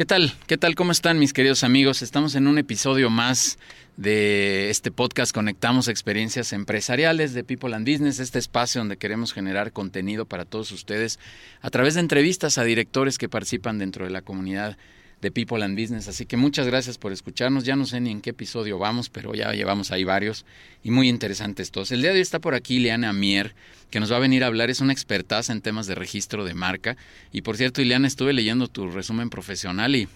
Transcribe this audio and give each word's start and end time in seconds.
¿Qué 0.00 0.06
tal? 0.06 0.32
¿Qué 0.46 0.56
tal? 0.56 0.76
¿Cómo 0.76 0.92
están 0.92 1.18
mis 1.18 1.34
queridos 1.34 1.62
amigos? 1.62 2.00
Estamos 2.00 2.34
en 2.34 2.46
un 2.46 2.56
episodio 2.56 3.10
más 3.10 3.58
de 3.98 4.70
este 4.70 4.90
podcast 4.90 5.30
Conectamos 5.34 5.88
Experiencias 5.88 6.54
Empresariales 6.54 7.34
de 7.34 7.44
People 7.44 7.76
and 7.76 7.86
Business, 7.86 8.18
este 8.18 8.38
espacio 8.38 8.80
donde 8.80 8.96
queremos 8.96 9.34
generar 9.34 9.72
contenido 9.72 10.24
para 10.24 10.46
todos 10.46 10.72
ustedes 10.72 11.18
a 11.60 11.68
través 11.68 11.96
de 11.96 12.00
entrevistas 12.00 12.56
a 12.56 12.64
directores 12.64 13.18
que 13.18 13.28
participan 13.28 13.78
dentro 13.78 14.06
de 14.06 14.10
la 14.10 14.22
comunidad 14.22 14.78
de 15.20 15.30
People 15.30 15.62
and 15.62 15.78
Business. 15.78 16.08
Así 16.08 16.26
que 16.26 16.36
muchas 16.36 16.66
gracias 16.66 16.98
por 16.98 17.12
escucharnos. 17.12 17.64
Ya 17.64 17.76
no 17.76 17.86
sé 17.86 18.00
ni 18.00 18.10
en 18.10 18.20
qué 18.20 18.30
episodio 18.30 18.78
vamos, 18.78 19.10
pero 19.10 19.34
ya 19.34 19.52
llevamos 19.52 19.90
ahí 19.90 20.04
varios 20.04 20.44
y 20.82 20.90
muy 20.90 21.08
interesantes 21.08 21.70
todos. 21.70 21.92
El 21.92 22.02
día 22.02 22.10
de 22.10 22.16
hoy 22.16 22.22
está 22.22 22.38
por 22.38 22.54
aquí 22.54 22.76
Ileana 22.76 23.12
Mier, 23.12 23.54
que 23.90 24.00
nos 24.00 24.10
va 24.10 24.16
a 24.16 24.20
venir 24.20 24.44
a 24.44 24.46
hablar. 24.46 24.70
Es 24.70 24.80
una 24.80 24.92
expertaza 24.92 25.52
en 25.52 25.60
temas 25.60 25.86
de 25.86 25.94
registro 25.94 26.44
de 26.44 26.54
marca. 26.54 26.96
Y 27.32 27.42
por 27.42 27.56
cierto, 27.56 27.82
Ileana, 27.82 28.06
estuve 28.06 28.32
leyendo 28.32 28.68
tu 28.68 28.88
resumen 28.88 29.30
profesional 29.30 29.94
y 29.94 30.08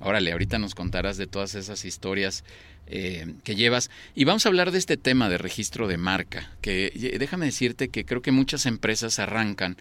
órale, 0.00 0.30
ahorita 0.30 0.58
nos 0.58 0.76
contarás 0.76 1.16
de 1.16 1.26
todas 1.26 1.56
esas 1.56 1.84
historias 1.84 2.44
eh, 2.86 3.34
que 3.42 3.56
llevas. 3.56 3.90
Y 4.14 4.24
vamos 4.24 4.46
a 4.46 4.48
hablar 4.50 4.70
de 4.70 4.78
este 4.78 4.96
tema 4.96 5.28
de 5.28 5.38
registro 5.38 5.88
de 5.88 5.96
marca, 5.96 6.52
que 6.60 7.16
déjame 7.18 7.46
decirte 7.46 7.88
que 7.88 8.04
creo 8.04 8.22
que 8.22 8.30
muchas 8.30 8.66
empresas 8.66 9.18
arrancan 9.18 9.76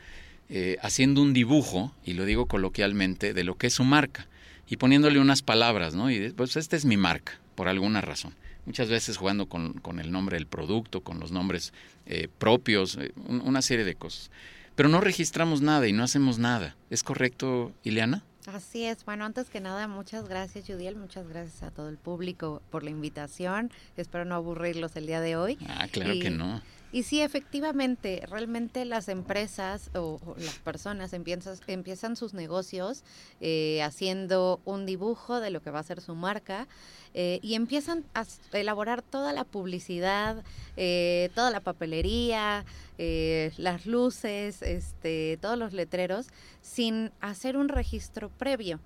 eh, 0.50 0.78
haciendo 0.82 1.22
un 1.22 1.34
dibujo, 1.34 1.94
y 2.04 2.14
lo 2.14 2.26
digo 2.26 2.48
coloquialmente, 2.48 3.34
de 3.34 3.44
lo 3.44 3.56
que 3.56 3.68
es 3.68 3.74
su 3.74 3.84
marca 3.84 4.28
y 4.68 4.78
poniéndole 4.78 5.20
unas 5.20 5.42
palabras, 5.42 5.96
¿no? 5.96 6.12
Y 6.12 6.32
pues 6.32 6.56
esta 6.56 6.76
es 6.76 6.86
mi 6.86 6.98
marca, 6.98 7.40
por 7.56 7.68
alguna 7.68 8.02
razón. 8.02 8.36
Muchas 8.66 8.90
veces 8.90 9.18
jugando 9.18 9.48
con, 9.48 9.74
con 9.74 10.00
el 10.00 10.12
nombre 10.12 10.36
del 10.36 10.46
producto, 10.46 11.02
con 11.02 11.20
los 11.20 11.32
nombres 11.32 11.74
eh, 12.06 12.28
propios, 12.38 12.98
eh, 12.98 13.14
una 13.28 13.62
serie 13.62 13.86
de 13.86 13.96
cosas. 13.96 14.30
Pero 14.76 14.90
no 14.90 15.00
registramos 15.00 15.62
nada 15.62 15.88
y 15.88 15.94
no 15.94 16.04
hacemos 16.04 16.38
nada. 16.38 16.76
¿Es 16.90 17.02
correcto, 17.02 17.72
Ileana? 17.84 18.24
Así 18.46 18.86
es. 18.86 19.04
Bueno, 19.06 19.26
antes 19.26 19.50
que 19.50 19.60
nada, 19.60 19.88
muchas 19.88 20.28
gracias, 20.30 20.66
Judiel. 20.68 20.96
Muchas 20.96 21.28
gracias 21.28 21.64
a 21.64 21.72
todo 21.72 21.90
el 21.90 21.98
público 21.98 22.62
por 22.70 22.84
la 22.84 22.90
invitación. 22.90 23.72
Espero 23.98 24.24
no 24.24 24.36
aburrirlos 24.36 24.96
el 24.96 25.08
día 25.08 25.20
de 25.20 25.36
hoy. 25.36 25.58
Ah, 25.68 25.88
claro 25.92 26.14
que 26.14 26.30
no. 26.30 26.62
Y 26.92 27.04
sí, 27.04 27.22
efectivamente, 27.22 28.24
realmente 28.30 28.86
las 28.86 29.10
empresas 29.10 29.90
o, 29.94 30.20
las 30.38 30.58
personas 30.60 31.12
empiezan, 31.12 31.58
empiezan 31.68 32.16
sus 32.16 32.34
negocios 32.34 33.04
eh, 33.42 33.82
haciendo 33.84 34.62
un 34.64 34.86
dibujo 34.86 35.42
de 35.42 35.50
lo 35.50 35.62
que 35.62 35.70
va 35.70 35.80
a 35.80 35.84
ser 35.84 36.00
su 36.00 36.16
marca 36.16 36.68
eh, 37.14 37.40
y 37.42 37.56
empiezan 37.56 38.06
a 38.14 38.24
elaborar 38.54 39.02
toda 39.02 39.34
la 39.34 39.44
publicidad, 39.44 40.44
eh, 40.78 41.30
toda 41.36 41.52
la 41.52 41.60
papelería, 41.60 42.64
las 42.98 43.86
luces, 43.86 44.62
este, 44.62 45.38
todos 45.42 45.58
los 45.58 45.74
letreros, 45.74 46.28
sin 46.62 47.12
hacer 47.20 47.58
un 47.58 47.70
registro 47.70 48.30
previo. 48.30 48.80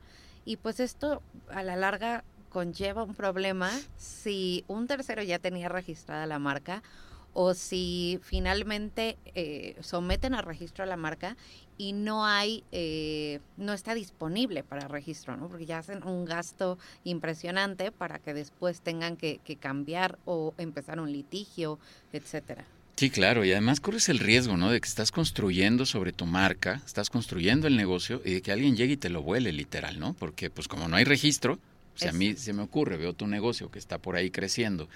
Y 0.43 0.57
pues 0.57 0.79
esto 0.79 1.21
a 1.49 1.61
la 1.61 1.75
larga 1.75 2.23
conlleva 2.49 3.03
un 3.03 3.13
problema 3.13 3.71
si 3.97 4.65
un 4.67 4.87
tercero 4.87 5.23
ya 5.23 5.39
tenía 5.39 5.69
registrada 5.69 6.25
la 6.25 6.39
marca 6.39 6.83
o 7.33 7.53
si 7.53 8.19
finalmente 8.23 9.17
eh, 9.35 9.75
someten 9.81 10.33
a 10.33 10.41
registro 10.41 10.83
a 10.83 10.87
la 10.87 10.97
marca 10.97 11.37
y 11.77 11.93
no 11.93 12.25
hay, 12.25 12.63
eh, 12.71 13.39
no 13.57 13.73
está 13.73 13.95
disponible 13.95 14.63
para 14.63 14.87
registro, 14.87 15.35
¿no? 15.37 15.47
Porque 15.47 15.65
ya 15.65 15.79
hacen 15.79 16.03
un 16.03 16.25
gasto 16.25 16.77
impresionante 17.03 17.91
para 17.91 18.19
que 18.19 18.33
después 18.33 18.81
tengan 18.81 19.17
que, 19.17 19.39
cambiar 19.59 20.19
o 20.25 20.53
empezar 20.57 20.99
un 20.99 21.11
litigio, 21.11 21.79
etcétera. 22.13 22.65
Sí, 22.97 23.09
claro, 23.09 23.43
y 23.43 23.51
además 23.51 23.79
corres 23.79 24.09
el 24.09 24.19
riesgo, 24.19 24.57
¿no? 24.57 24.69
De 24.69 24.79
que 24.79 24.87
estás 24.87 25.11
construyendo 25.11 25.87
sobre 25.87 26.13
tu 26.13 26.25
marca, 26.25 26.81
estás 26.85 27.09
construyendo 27.09 27.67
el 27.67 27.75
negocio 27.75 28.21
y 28.23 28.35
de 28.35 28.41
que 28.41 28.51
alguien 28.51 28.75
llegue 28.75 28.93
y 28.93 28.97
te 28.97 29.09
lo 29.09 29.23
vuele, 29.23 29.51
literal, 29.51 29.99
¿no? 29.99 30.13
Porque 30.13 30.51
pues 30.51 30.67
como 30.67 30.87
no 30.87 30.97
hay 30.97 31.03
registro, 31.03 31.57
si 31.95 32.07
a 32.07 32.13
mí 32.13 32.35
se 32.35 32.53
me 32.53 32.61
ocurre, 32.61 32.97
veo 32.97 33.13
tu 33.13 33.27
negocio 33.27 33.71
que 33.71 33.79
está 33.79 33.97
por 33.97 34.15
ahí 34.15 34.29
creciendo 34.29 34.87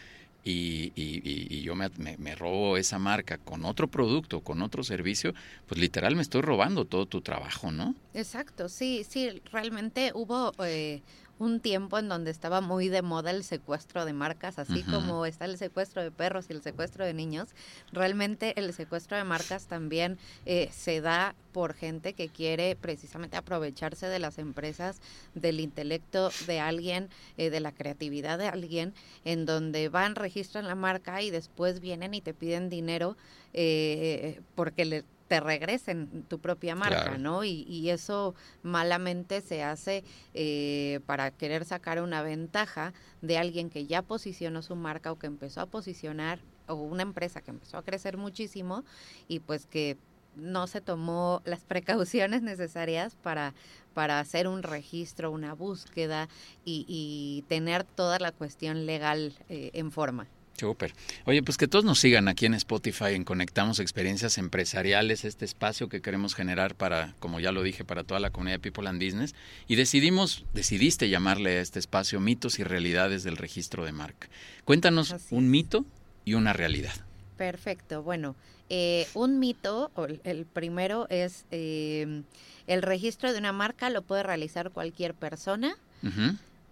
y, 0.47 0.93
y, 0.95 1.61
yo 1.63 1.73
me, 1.73 1.89
me, 2.19 2.35
robo 2.35 2.77
esa 2.77 2.99
marca 2.99 3.39
con 3.39 3.65
otro 3.65 3.87
producto, 3.87 4.41
con 4.41 4.61
otro 4.61 4.83
servicio, 4.83 5.33
pues 5.65 5.81
literal 5.81 6.15
me 6.15 6.21
estoy 6.21 6.41
robando 6.41 6.85
todo 6.85 7.07
tu 7.07 7.21
trabajo, 7.21 7.71
¿no? 7.71 7.95
Exacto, 8.13 8.69
sí, 8.69 9.03
sí, 9.09 9.41
realmente 9.51 10.11
hubo 10.13 10.51
eh, 10.63 11.01
un 11.37 11.59
tiempo 11.59 11.99
en 11.99 12.07
donde 12.07 12.31
estaba 12.31 12.61
muy 12.61 12.87
de 12.87 13.01
moda 13.01 13.31
el 13.31 13.43
secuestro 13.43 14.05
de 14.05 14.13
marcas, 14.13 14.57
así 14.59 14.83
como 14.83 15.25
está 15.25 15.45
el 15.45 15.57
secuestro 15.57 16.01
de 16.01 16.11
perros 16.11 16.45
y 16.49 16.53
el 16.53 16.61
secuestro 16.61 17.05
de 17.05 17.13
niños. 17.13 17.49
Realmente 17.91 18.57
el 18.57 18.73
secuestro 18.73 19.17
de 19.17 19.23
marcas 19.23 19.65
también 19.67 20.17
eh, 20.45 20.69
se 20.71 21.01
da 21.01 21.35
por 21.51 21.73
gente 21.73 22.13
que 22.13 22.29
quiere 22.29 22.75
precisamente 22.75 23.37
aprovecharse 23.37 24.07
de 24.07 24.19
las 24.19 24.37
empresas, 24.37 25.01
del 25.33 25.59
intelecto 25.59 26.29
de 26.47 26.59
alguien, 26.59 27.09
eh, 27.37 27.49
de 27.49 27.59
la 27.59 27.71
creatividad 27.71 28.37
de 28.37 28.47
alguien, 28.47 28.93
en 29.25 29.45
donde 29.45 29.89
van, 29.89 30.15
registran 30.15 30.67
la 30.67 30.75
marca 30.75 31.21
y 31.21 31.31
después 31.31 31.79
vienen 31.81 32.13
y 32.13 32.21
te 32.21 32.33
piden 32.33 32.69
dinero 32.69 33.17
eh, 33.53 34.41
porque 34.55 34.85
le 34.85 35.05
te 35.27 35.39
regresen 35.39 36.23
tu 36.27 36.39
propia 36.39 36.75
marca, 36.75 37.17
¿no? 37.17 37.43
Y, 37.43 37.89
eso 37.89 38.35
malamente 38.63 39.41
se 39.41 39.63
hace 39.63 40.03
eh, 40.33 40.99
para 41.05 41.31
querer 41.31 41.65
sacar 41.65 42.01
una 42.01 42.23
ventaja 42.23 42.93
de 43.21 43.37
alguien 43.37 43.69
que 43.69 43.85
ya 43.85 44.01
posicionó 44.01 44.61
su 44.61 44.75
marca 44.75 45.11
o 45.11 45.19
que 45.19 45.27
empezó 45.27 45.61
a 45.61 45.65
posicionar, 45.67 46.39
o 46.67 46.75
una 46.75 47.03
empresa 47.03 47.41
que 47.41 47.51
empezó 47.51 47.77
a 47.77 47.83
crecer 47.83 48.17
muchísimo 48.17 48.83
y 49.27 49.39
pues 49.39 49.67
que 49.67 49.97
no 50.35 50.67
se 50.67 50.81
tomó 50.81 51.41
las 51.45 51.63
precauciones 51.63 52.41
necesarias 52.41 53.15
para, 53.15 53.53
para 53.93 54.19
hacer 54.19 54.47
un 54.47 54.63
registro, 54.63 55.31
una 55.31 55.53
búsqueda 55.53 56.27
y, 56.65 57.43
tener 57.47 57.83
toda 57.83 58.19
la 58.19 58.31
cuestión 58.31 58.85
legal 58.85 59.33
eh, 59.49 59.71
en 59.73 59.91
forma. 59.91 60.27
Súper. 60.57 60.93
Oye, 61.25 61.43
pues 61.43 61.57
que 61.57 61.67
todos 61.67 61.83
nos 61.83 61.99
sigan 61.99 62.27
aquí 62.27 62.45
en 62.45 62.53
Spotify 62.53 63.13
en 63.13 63.23
Conectamos 63.25 63.79
Experiencias 63.79 64.37
Empresariales, 64.37 65.25
este 65.25 65.43
espacio 65.43 65.89
que 65.89 66.01
queremos 66.01 66.33
generar 66.33 66.75
para, 66.75 67.13
como 67.19 67.39
ya 67.39 67.51
lo 67.51 67.61
dije, 67.61 67.83
para 67.83 68.03
toda 68.03 68.19
la 68.19 68.29
comunidad 68.29 68.55
de 68.55 68.71
People 68.71 68.87
and 68.87 69.03
Business. 69.03 69.35
Y 69.67 69.75
decidimos, 69.75 70.45
decidiste 70.53 71.09
llamarle 71.09 71.57
a 71.57 71.61
este 71.61 71.79
espacio 71.79 72.19
Mitos 72.19 72.59
y 72.59 72.63
Realidades 72.63 73.23
del 73.23 73.37
Registro 73.37 73.83
de 73.83 73.91
Marca. 73.91 74.29
Cuéntanos 74.63 75.15
un 75.29 75.49
mito 75.49 75.85
y 76.23 76.35
una 76.35 76.53
realidad. 76.53 76.93
Perfecto. 77.37 78.01
Bueno, 78.01 78.35
eh, 78.69 79.07
un 79.13 79.39
mito, 79.39 79.91
el 80.23 80.45
primero 80.45 81.07
es 81.09 81.45
eh, 81.51 82.23
el 82.67 82.81
registro 82.81 83.31
de 83.31 83.39
una 83.39 83.51
marca 83.51 83.89
lo 83.89 84.01
puede 84.01 84.23
realizar 84.23 84.71
cualquier 84.71 85.13
persona. 85.13 85.75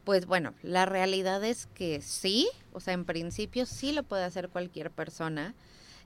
Pues 0.04 0.26
bueno, 0.26 0.54
la 0.64 0.86
realidad 0.86 1.44
es 1.44 1.68
que 1.68 2.02
sí, 2.02 2.50
o 2.74 2.80
sea, 2.80 2.94
en 2.94 3.06
principio 3.06 3.66
sí 3.66 3.92
lo 3.94 4.04
puede 4.04 4.24
hacer 4.24 4.50
cualquier 4.50 4.92
persona. 4.92 5.56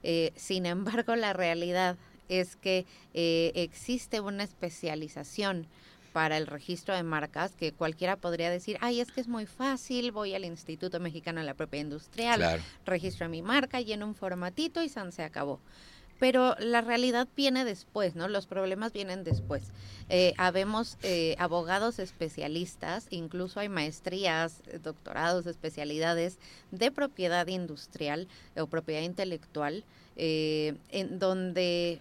Eh, 0.02 0.32
sin 0.36 0.66
embargo, 0.66 1.16
la 1.16 1.32
realidad 1.32 1.96
es 2.28 2.56
que 2.56 2.86
eh, 3.14 3.52
existe 3.54 4.20
una 4.20 4.44
especialización 4.44 5.66
para 6.12 6.36
el 6.36 6.46
registro 6.46 6.94
de 6.94 7.02
marcas 7.02 7.54
que 7.54 7.72
cualquiera 7.72 8.16
podría 8.16 8.50
decir, 8.50 8.78
ay, 8.80 9.00
es 9.00 9.12
que 9.12 9.20
es 9.20 9.28
muy 9.28 9.46
fácil, 9.46 10.10
voy 10.10 10.34
al 10.34 10.44
Instituto 10.44 11.00
Mexicano 11.00 11.40
de 11.40 11.46
la 11.46 11.54
Propiedad 11.54 11.84
Industrial, 11.84 12.62
registro 12.84 13.28
mi 13.28 13.42
marca, 13.42 13.80
lleno 13.80 14.06
un 14.06 14.14
formatito 14.14 14.82
y 14.82 14.88
se 14.88 15.22
acabó 15.22 15.60
pero 16.18 16.56
la 16.58 16.80
realidad 16.80 17.28
viene 17.36 17.64
después, 17.64 18.14
¿no? 18.14 18.28
Los 18.28 18.46
problemas 18.46 18.92
vienen 18.92 19.24
después. 19.24 19.62
Eh, 20.08 20.34
habemos 20.36 20.96
eh, 21.02 21.36
abogados 21.38 21.98
especialistas, 21.98 23.06
incluso 23.10 23.60
hay 23.60 23.68
maestrías, 23.68 24.62
doctorados, 24.82 25.46
especialidades 25.46 26.38
de 26.70 26.90
propiedad 26.90 27.46
industrial 27.46 28.26
o 28.56 28.66
propiedad 28.66 29.02
intelectual, 29.02 29.84
eh, 30.16 30.74
en 30.90 31.18
donde 31.18 32.00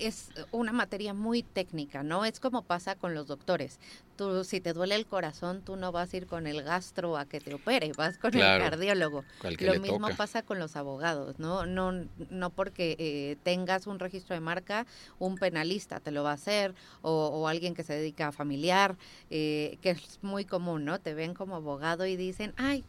es 0.00 0.30
una 0.52 0.72
materia 0.72 1.14
muy 1.14 1.42
técnica, 1.42 2.02
¿no? 2.02 2.24
Es 2.24 2.40
como 2.40 2.62
pasa 2.62 2.94
con 2.94 3.14
los 3.14 3.26
doctores. 3.26 3.78
Tú, 4.16 4.44
si 4.44 4.60
te 4.60 4.72
duele 4.72 4.94
el 4.94 5.06
corazón, 5.06 5.62
tú 5.62 5.76
no 5.76 5.92
vas 5.92 6.12
a 6.12 6.16
ir 6.16 6.26
con 6.26 6.46
el 6.46 6.62
gastro 6.62 7.16
a 7.16 7.24
que 7.24 7.40
te 7.40 7.54
opere, 7.54 7.92
vas 7.96 8.18
con 8.18 8.34
el 8.34 8.40
cardiólogo. 8.40 9.24
Lo 9.60 9.80
mismo 9.80 10.08
pasa 10.16 10.42
con 10.42 10.58
los 10.58 10.76
abogados, 10.76 11.38
¿no? 11.38 11.66
No, 11.66 11.92
no 12.30 12.50
porque 12.50 12.96
eh, 12.98 13.36
tengas 13.42 13.86
un 13.86 13.98
registro 13.98 14.34
de 14.34 14.40
marca, 14.40 14.86
un 15.18 15.36
penalista 15.36 16.00
te 16.00 16.10
lo 16.10 16.22
va 16.22 16.32
a 16.32 16.34
hacer, 16.34 16.74
o, 17.02 17.48
alguien 17.48 17.74
que 17.74 17.82
se 17.82 17.94
dedica 17.94 18.28
a 18.28 18.32
familiar, 18.32 18.96
eh, 19.30 19.78
que 19.80 19.90
es 19.90 20.18
muy 20.22 20.44
común, 20.44 20.84
¿no? 20.84 21.00
Te 21.00 21.14
ven 21.14 21.34
como 21.34 21.56
abogado 21.56 22.06
y 22.06 22.16
dicen, 22.16 22.52
ay, 22.56 22.84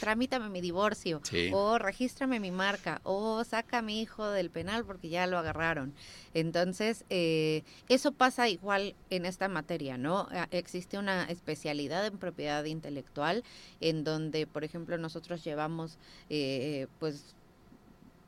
tramítame 0.00 0.48
mi 0.48 0.60
divorcio, 0.60 1.20
o 1.52 1.78
regístrame 1.78 2.40
mi 2.40 2.50
marca, 2.50 3.00
o 3.04 3.42
saca 3.44 3.78
a 3.78 3.82
mi 3.82 4.00
hijo 4.00 4.28
del 4.30 4.50
penal 4.50 4.84
porque 4.84 5.08
ya 5.08 5.26
lo 5.26 5.38
agarraron. 5.38 5.94
Entonces, 6.34 7.04
eh, 7.10 7.62
eso 7.88 8.12
pasa 8.12 8.48
igual 8.48 8.94
en 9.10 9.26
esta 9.26 9.48
materia, 9.48 9.98
¿no? 9.98 10.28
Existe 10.50 10.98
una 10.98 11.24
especialidad 11.24 12.06
en 12.06 12.18
propiedad 12.18 12.64
intelectual 12.64 13.44
en 13.80 14.04
donde, 14.04 14.46
por 14.46 14.64
ejemplo, 14.64 14.98
nosotros 14.98 15.44
llevamos, 15.44 15.98
eh, 16.30 16.86
pues, 16.98 17.34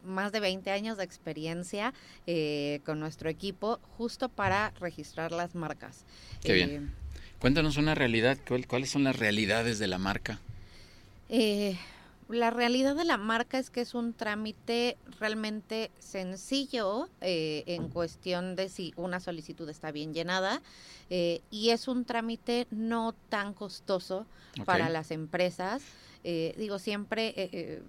más 0.04 0.32
de 0.32 0.40
20 0.40 0.70
años 0.70 0.98
de 0.98 1.04
experiencia 1.04 1.94
eh, 2.26 2.80
con 2.84 3.00
nuestro 3.00 3.30
equipo 3.30 3.80
justo 3.96 4.28
para 4.28 4.72
registrar 4.80 5.32
las 5.32 5.54
marcas. 5.54 6.04
Qué 6.42 6.52
bien. 6.52 6.92
Cuéntanos 7.38 7.76
una 7.76 7.94
realidad, 7.94 8.38
¿cuáles 8.68 8.90
son 8.90 9.04
las 9.04 9.18
realidades 9.18 9.78
de 9.78 9.86
la 9.86 9.98
marca? 9.98 10.40
Eh, 11.28 11.78
la 12.28 12.50
realidad 12.50 12.96
de 12.96 13.04
la 13.04 13.16
marca 13.16 13.58
es 13.58 13.70
que 13.70 13.80
es 13.80 13.94
un 13.94 14.14
trámite 14.14 14.96
realmente 15.20 15.90
sencillo 15.98 17.08
eh, 17.20 17.64
en 17.66 17.88
cuestión 17.88 18.56
de 18.56 18.68
si 18.68 18.94
una 18.96 19.20
solicitud 19.20 19.68
está 19.68 19.90
bien 19.90 20.14
llenada 20.14 20.62
eh, 21.10 21.42
y 21.50 21.70
es 21.70 21.86
un 21.86 22.04
trámite 22.04 22.66
no 22.70 23.14
tan 23.28 23.52
costoso 23.52 24.26
para 24.64 24.88
las 24.88 25.10
empresas. 25.10 25.82
Eh, 26.24 26.54
digo, 26.56 26.78
siempre 26.78 27.28
eh, 27.36 27.50
eh, 27.52 27.82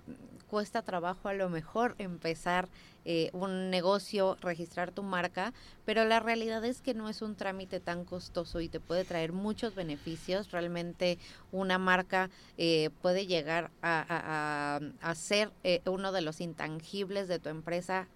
cuesta 0.49 0.81
trabajo 0.81 1.29
a 1.29 1.33
lo 1.33 1.49
mejor 1.49 1.95
empezar 1.97 2.67
un 3.33 3.69
negocio, 3.69 4.35
registrar 4.41 4.89
tu 4.89 5.03
marca, 5.03 5.53
pero 5.85 6.05
la 6.05 6.19
realidad 6.19 6.65
es 6.65 6.81
que 6.81 6.95
no 6.95 7.07
es 7.07 7.21
un 7.21 7.35
trámite 7.35 7.79
tan 7.79 8.03
costoso 8.03 8.61
y 8.61 8.67
te 8.67 8.79
puede 8.79 9.05
traer 9.05 9.31
muchos 9.31 9.75
beneficios. 9.75 10.49
Realmente 10.49 11.19
una 11.51 11.77
marca 11.77 12.31
puede 13.03 13.27
llegar 13.27 13.69
a, 13.83 14.79
a 15.01 15.15
ser 15.15 15.51
uno 15.85 16.11
de 16.11 16.21
los 16.21 16.41
intangibles 16.41 17.27
de 17.27 17.37
tu 17.37 17.49
empresa 17.49 18.07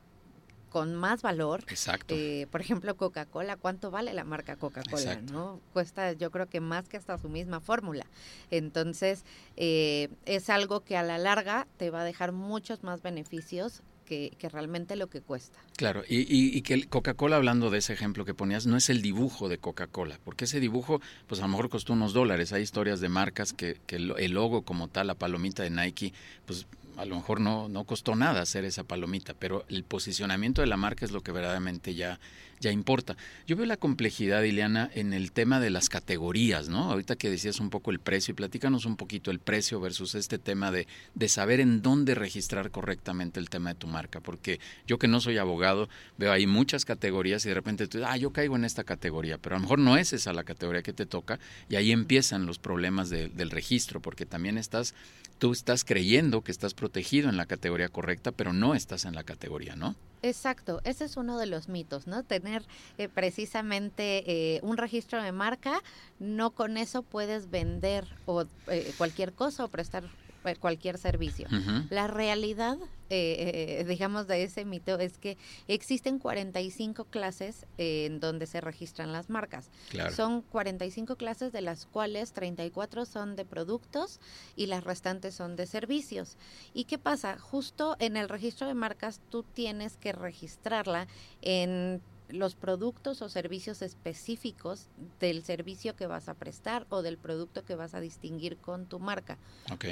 con 0.69 0.95
más 0.95 1.21
valor. 1.21 1.63
Exacto. 1.67 2.15
Eh, 2.15 2.47
por 2.51 2.61
ejemplo, 2.61 2.95
Coca-Cola, 2.95 3.57
¿cuánto 3.57 3.91
vale 3.91 4.13
la 4.13 4.23
marca 4.23 4.55
Coca-Cola? 4.55 5.21
¿no? 5.31 5.59
Cuesta, 5.73 6.13
yo 6.13 6.31
creo 6.31 6.47
que 6.47 6.59
más 6.59 6.87
que 6.87 6.97
hasta 6.97 7.17
su 7.17 7.29
misma 7.29 7.59
fórmula. 7.59 8.05
Entonces, 8.51 9.25
eh, 9.57 10.09
es 10.25 10.49
algo 10.49 10.81
que 10.81 10.97
a 10.97 11.03
la 11.03 11.17
larga 11.17 11.67
te 11.77 11.89
va 11.89 12.01
a 12.01 12.03
dejar 12.03 12.31
muchos 12.31 12.83
más 12.83 13.01
beneficios 13.01 13.81
que, 14.09 14.49
realmente 14.51 14.95
lo 14.95 15.07
que 15.07 15.21
cuesta. 15.21 15.59
Claro, 15.77 16.03
y, 16.09 16.25
y, 16.27 16.61
que 16.63 16.87
Coca-Cola, 16.87 17.35
hablando 17.35 17.69
de 17.69 17.77
ese 17.77 17.93
ejemplo 17.93 18.25
que 18.25 18.33
ponías, 18.33 18.65
no 18.65 18.75
es 18.75 18.89
el 18.89 19.01
dibujo 19.01 19.49
de 19.49 19.59
Coca-Cola, 19.59 20.19
porque 20.23 20.45
ese 20.45 20.59
dibujo, 20.59 20.99
pues 21.27 21.39
a 21.41 21.43
lo 21.43 21.49
mejor 21.49 21.69
costó 21.69 21.93
unos 21.93 22.13
dólares. 22.13 22.51
Hay 22.51 22.63
historias 22.63 23.01
de 23.01 23.09
marcas 23.09 23.53
que, 23.53 23.79
que 23.85 23.97
el 23.97 24.31
logo 24.31 24.63
como 24.63 24.87
tal, 24.87 25.07
la 25.07 25.13
palomita 25.13 25.61
de 25.61 25.69
Nike, 25.69 26.13
pues 26.45 26.65
a 26.99 27.05
lo 27.05 27.15
mejor 27.15 27.39
no, 27.39 27.69
no 27.69 27.85
costó 27.85 28.15
nada 28.15 28.41
hacer 28.41 28.65
esa 28.65 28.83
palomita, 28.83 29.33
pero 29.33 29.65
el 29.69 29.83
posicionamiento 29.83 30.61
de 30.61 30.67
la 30.67 30.75
marca 30.75 31.05
es 31.05 31.11
lo 31.11 31.21
que 31.21 31.31
verdaderamente 31.31 31.95
ya, 31.95 32.19
ya 32.59 32.71
importa. 32.71 33.15
Yo 33.47 33.55
veo 33.55 33.65
la 33.65 33.77
complejidad, 33.77 34.43
Ileana, 34.43 34.89
en 34.93 35.13
el 35.13 35.31
tema 35.31 35.59
de 35.59 35.69
las 35.69 35.89
categorías, 35.89 36.69
¿no? 36.69 36.91
Ahorita 36.91 37.15
que 37.15 37.29
decías 37.29 37.59
un 37.59 37.69
poco 37.69 37.91
el 37.91 37.99
precio, 37.99 38.31
y 38.31 38.35
platícanos 38.35 38.85
un 38.85 38.97
poquito 38.97 39.31
el 39.31 39.39
precio 39.39 39.79
versus 39.79 40.15
este 40.15 40.37
tema 40.37 40.71
de, 40.71 40.87
de 41.15 41.29
saber 41.29 41.59
en 41.59 41.81
dónde 41.81 42.15
registrar 42.15 42.71
correctamente 42.71 43.39
el 43.39 43.49
tema 43.49 43.73
de 43.73 43.79
tu 43.79 43.87
marca, 43.87 44.19
porque 44.19 44.59
yo 44.87 44.97
que 44.97 45.07
no 45.07 45.21
soy 45.21 45.37
abogado, 45.37 45.89
veo 46.17 46.31
ahí 46.31 46.47
muchas 46.47 46.85
categorías 46.85 47.45
y 47.45 47.49
de 47.49 47.55
repente 47.55 47.87
tú, 47.87 47.99
ah, 48.05 48.17
yo 48.17 48.31
caigo 48.31 48.55
en 48.55 48.65
esta 48.65 48.83
categoría, 48.83 49.37
pero 49.37 49.55
a 49.55 49.59
lo 49.59 49.63
mejor 49.63 49.79
no 49.79 49.97
es 49.97 50.13
esa 50.13 50.33
la 50.33 50.43
categoría 50.43 50.81
que 50.81 50.93
te 50.93 51.05
toca 51.05 51.39
y 51.69 51.75
ahí 51.75 51.91
empiezan 51.91 52.45
los 52.45 52.59
problemas 52.59 53.09
del 53.09 53.51
registro, 53.51 54.01
porque 54.01 54.25
también 54.25 54.57
estás 54.57 54.93
tú 55.39 55.53
estás 55.53 55.85
creyendo 55.85 56.41
que 56.41 56.51
estás 56.51 56.73
protegido 56.73 57.29
en 57.29 57.37
la 57.37 57.45
categoría 57.45 57.87
correcta, 57.89 58.31
pero 58.31 58.53
no 58.53 58.75
estás 58.75 59.05
en 59.05 59.15
la 59.15 59.23
categoría, 59.23 59.75
¿no? 59.75 59.95
Exacto, 60.21 60.81
ese 60.83 61.05
es 61.05 61.17
uno 61.17 61.37
de 61.37 61.45
los 61.45 61.69
mitos, 61.69 62.07
¿no? 62.07 62.23
Tener 62.23 62.65
eh, 62.97 63.07
precisamente 63.07 64.55
eh, 64.55 64.59
un 64.63 64.77
registro 64.77 65.21
de 65.23 65.31
marca, 65.31 65.81
no 66.19 66.51
con 66.51 66.77
eso 66.77 67.03
puedes 67.03 67.49
vender 67.49 68.05
o 68.25 68.43
eh, 68.67 68.93
cualquier 68.97 69.33
cosa 69.33 69.63
o 69.65 69.67
prestar 69.69 70.03
eh, 70.45 70.55
cualquier 70.55 70.97
servicio. 70.97 71.47
La 71.89 72.07
realidad, 72.07 72.77
eh, 73.09 73.79
eh, 73.79 73.85
digamos, 73.85 74.27
de 74.27 74.43
ese 74.43 74.65
mito 74.65 74.97
es 74.99 75.17
que 75.17 75.37
existen 75.67 76.19
45 76.19 77.05
clases 77.05 77.65
en 77.77 78.19
donde 78.19 78.45
se 78.45 78.61
registran 78.61 79.11
las 79.11 79.29
marcas. 79.29 79.71
Son 80.15 80.41
45 80.41 81.15
clases 81.15 81.51
de 81.51 81.61
las 81.61 81.85
cuales 81.85 82.33
34 82.33 83.05
son 83.05 83.35
de 83.35 83.45
productos 83.45 84.19
y 84.55 84.67
las 84.67 84.83
restantes 84.83 85.35
son 85.35 85.55
de 85.55 85.65
servicios. 85.65 86.37
¿Y 86.73 86.85
qué 86.85 86.97
pasa? 86.97 87.37
Justo 87.39 87.95
en 87.99 88.15
el 88.17 88.29
registro 88.29 88.67
de 88.67 88.75
marcas 88.75 89.21
tú 89.29 89.43
tienes 89.43 89.97
que 89.97 90.11
registrarla 90.11 91.07
en 91.41 92.01
los 92.29 92.55
productos 92.55 93.21
o 93.21 93.29
servicios 93.29 93.81
específicos 93.81 94.87
del 95.19 95.43
servicio 95.43 95.95
que 95.95 96.07
vas 96.07 96.29
a 96.29 96.35
prestar 96.35 96.85
o 96.89 97.01
del 97.01 97.17
producto 97.17 97.65
que 97.65 97.75
vas 97.75 97.93
a 97.93 98.01
distinguir 98.01 98.57
con 98.57 98.85
tu 98.85 98.99
marca. 98.99 99.37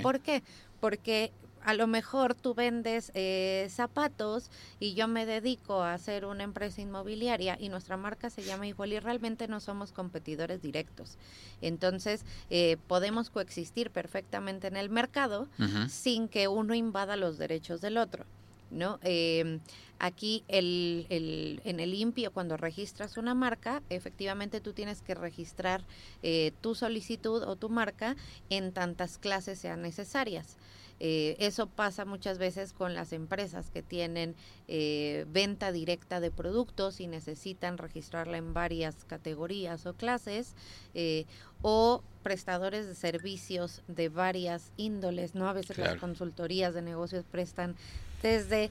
¿Por 0.02 0.20
qué? 0.20 0.44
Porque 0.80 1.32
a 1.68 1.74
lo 1.74 1.86
mejor 1.86 2.34
tú 2.34 2.54
vendes 2.54 3.12
eh, 3.14 3.68
zapatos 3.70 4.50
y 4.80 4.94
yo 4.94 5.10
me 5.10 5.26
dedico 5.26 5.84
a 5.84 5.94
hacer 5.94 6.24
una 6.24 6.46
empresa 6.46 6.80
inmobiliaria 6.80 7.58
y 7.60 7.68
nuestra 7.68 7.98
marca 7.98 8.30
se 8.30 8.42
llama 8.42 8.68
igual 8.68 8.94
y 8.94 9.00
realmente 9.00 9.50
no 9.50 9.60
somos 9.60 9.92
competidores 9.92 10.62
directos. 10.62 11.18
Entonces, 11.62 12.24
eh, 12.50 12.78
podemos 12.88 13.30
coexistir 13.30 13.92
perfectamente 13.92 14.68
en 14.68 14.78
el 14.78 14.90
mercado 14.90 15.50
sin 15.90 16.30
que 16.30 16.48
uno 16.48 16.74
invada 16.74 17.18
los 17.18 17.38
derechos 17.38 17.82
del 17.82 17.98
otro. 17.98 18.26
¿no? 18.72 19.00
Eh, 19.04 19.60
aquí 20.00 20.44
el, 20.48 21.06
el, 21.10 21.62
en 21.66 21.82
el 21.82 21.92
limpio, 21.92 22.32
cuando 22.32 22.56
registras 22.56 23.18
una 23.18 23.34
marca, 23.34 23.82
efectivamente 23.90 24.62
tú 24.62 24.72
tienes 24.74 25.02
que 25.02 25.16
registrar 25.16 25.84
eh, 26.24 26.54
tu 26.62 26.76
solicitud 26.76 27.44
o 27.44 27.58
tu 27.58 27.70
marca 27.70 28.16
en 28.50 28.72
tantas 28.72 29.18
clases 29.18 29.60
sean 29.60 29.82
necesarias. 29.82 30.58
Eh, 31.00 31.36
eso 31.40 31.68
pasa 31.68 32.06
muchas 32.06 32.38
veces 32.38 32.74
con 32.74 32.94
las 32.96 33.14
empresas 33.14 33.70
que 33.70 33.84
tienen 33.84 34.36
eh, 34.68 35.26
venta 35.30 35.72
directa 35.72 36.20
de 36.20 36.32
productos 36.32 37.00
y 37.00 37.08
necesitan 37.08 37.78
registrarla 37.78 38.38
en 38.38 38.54
varias 38.54 39.04
categorías 39.06 39.86
o 39.86 39.94
clases 39.94 40.56
eh, 40.96 41.26
o 41.62 42.02
prestadores 42.24 42.88
de 42.88 42.96
servicios 42.96 43.84
de 43.88 44.10
varias 44.10 44.72
índoles, 44.76 45.36
¿no? 45.36 45.48
A 45.48 45.54
veces 45.54 45.78
las 45.78 45.96
consultorías 45.98 46.74
de 46.74 46.82
negocios 46.82 47.26
prestan 47.30 47.76
desde 48.22 48.70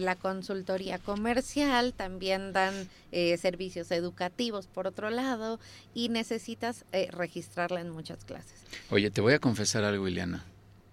la 0.00 0.14
consultoría 0.14 0.98
comercial, 0.98 1.92
también 1.92 2.52
dan 2.52 2.88
servicios 3.12 3.90
educativos 3.90 4.68
por 4.68 4.86
otro 4.86 5.10
lado 5.10 5.60
y 5.92 6.08
necesitas 6.08 6.86
registrarla 7.10 7.82
en 7.82 7.90
muchas 7.90 8.24
clases. 8.24 8.54
Oye, 8.90 9.10
te 9.10 9.20
voy 9.20 9.34
a 9.34 9.38
confesar 9.38 9.84
algo, 9.84 10.08
Ileana 10.08 10.44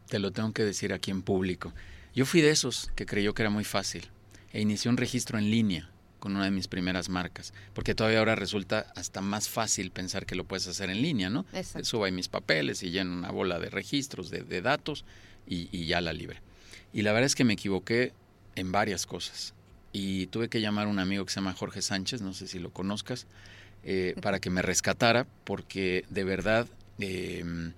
te 0.08 0.20
lo 0.20 0.32
tengo 0.32 0.54
que 0.54 0.64
decir 0.64 0.94
aquí 0.94 1.12
en 1.12 1.22
público. 1.22 1.74
Yo 2.14 2.26
fui 2.26 2.42
de 2.42 2.52
esos 2.52 2.92
que 2.96 3.06
creyó 3.06 3.34
que 3.34 3.44
era 3.44 3.50
muy 3.50 3.64
fácil 3.64 4.08
e 4.54 4.62
inicié 4.62 4.90
un 4.90 4.98
registro 4.98 5.38
en 5.38 5.52
línea 5.52 5.90
con 6.20 6.36
una 6.36 6.46
de 6.46 6.52
mis 6.52 6.68
primeras 6.68 7.10
marcas, 7.10 7.54
porque 7.74 7.94
todavía 7.94 8.20
ahora 8.20 8.36
resulta 8.36 8.92
hasta 8.96 9.22
más 9.22 9.48
fácil 9.48 9.92
pensar 9.92 10.26
que 10.26 10.34
lo 10.34 10.44
puedes 10.44 10.66
hacer 10.68 10.90
en 10.90 11.02
línea, 11.02 11.30
¿no? 11.30 11.46
Subo 11.84 12.06
ahí 12.06 12.12
mis 12.12 12.30
papeles 12.30 12.82
y 12.82 12.90
lleno 12.90 13.14
una 13.14 13.30
bola 13.30 13.60
de 13.60 13.70
registros, 13.70 14.32
de, 14.32 14.62
datos 14.62 15.06
y, 15.46 15.86
ya 15.86 16.02
la 16.02 16.14
libre. 16.14 16.42
Y 16.94 17.04
la 17.04 17.12
verdad 17.12 17.28
es 17.28 17.36
que 17.36 17.44
me 17.44 17.54
equivoqué 17.54 18.14
en 18.56 18.72
varias 18.72 19.06
cosas 19.06 19.54
y 19.92 20.28
tuve 20.28 20.50
que 20.50 20.62
llamar 20.62 20.88
a 20.88 20.90
un 20.90 20.98
amigo 20.98 21.26
que 21.26 21.32
se 21.32 21.36
llama 21.36 21.54
Jorge 21.54 21.82
Sánchez, 21.82 22.22
no 22.22 22.34
sé 22.34 22.48
si 22.48 22.58
lo 22.58 22.72
conozcas, 22.72 23.28
eh, 23.84 24.16
para 24.22 24.40
que 24.40 24.50
me 24.50 24.62
rescatara, 24.62 25.28
porque 25.44 26.06
de 26.10 26.24
verdad... 26.24 26.68
Eh, 27.00 27.72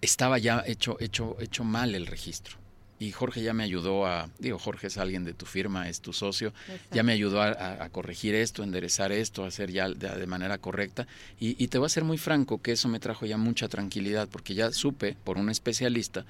estaba 0.00 0.38
ya 0.38 0.62
hecho, 0.66 0.96
hecho, 1.00 1.36
hecho 1.40 1.64
mal 1.64 1.94
el 1.94 2.06
registro. 2.06 2.56
Y 3.00 3.12
Jorge 3.12 3.42
ya 3.42 3.54
me 3.54 3.62
ayudó 3.62 4.06
a, 4.06 4.28
digo, 4.40 4.58
Jorge 4.58 4.88
es 4.88 4.98
alguien 4.98 5.24
de 5.24 5.32
tu 5.32 5.46
firma, 5.46 5.88
es 5.88 6.00
tu 6.00 6.12
socio, 6.12 6.52
ya 6.90 7.04
me 7.04 7.12
ayudó 7.12 7.40
a, 7.42 7.88
corregir 7.90 8.34
esto, 8.34 8.62
a 8.62 8.64
enderezar 8.64 9.12
esto, 9.12 9.44
a 9.44 9.48
hacer 9.48 9.70
ya 9.70 9.88
de, 9.88 10.26
manera 10.26 10.58
correcta. 10.58 11.06
Y, 11.38 11.62
y, 11.62 11.68
te 11.68 11.78
voy 11.78 11.86
a 11.86 11.90
ser 11.90 12.02
muy 12.02 12.18
franco 12.18 12.60
que 12.60 12.72
eso 12.72 12.88
me 12.88 12.98
trajo 12.98 13.24
ya 13.24 13.36
mucha 13.36 13.68
tranquilidad, 13.68 14.28
porque 14.28 14.54
ya 14.54 14.72
supe 14.72 15.16
por 15.22 15.38
un 15.38 15.48
especialista 15.48 16.26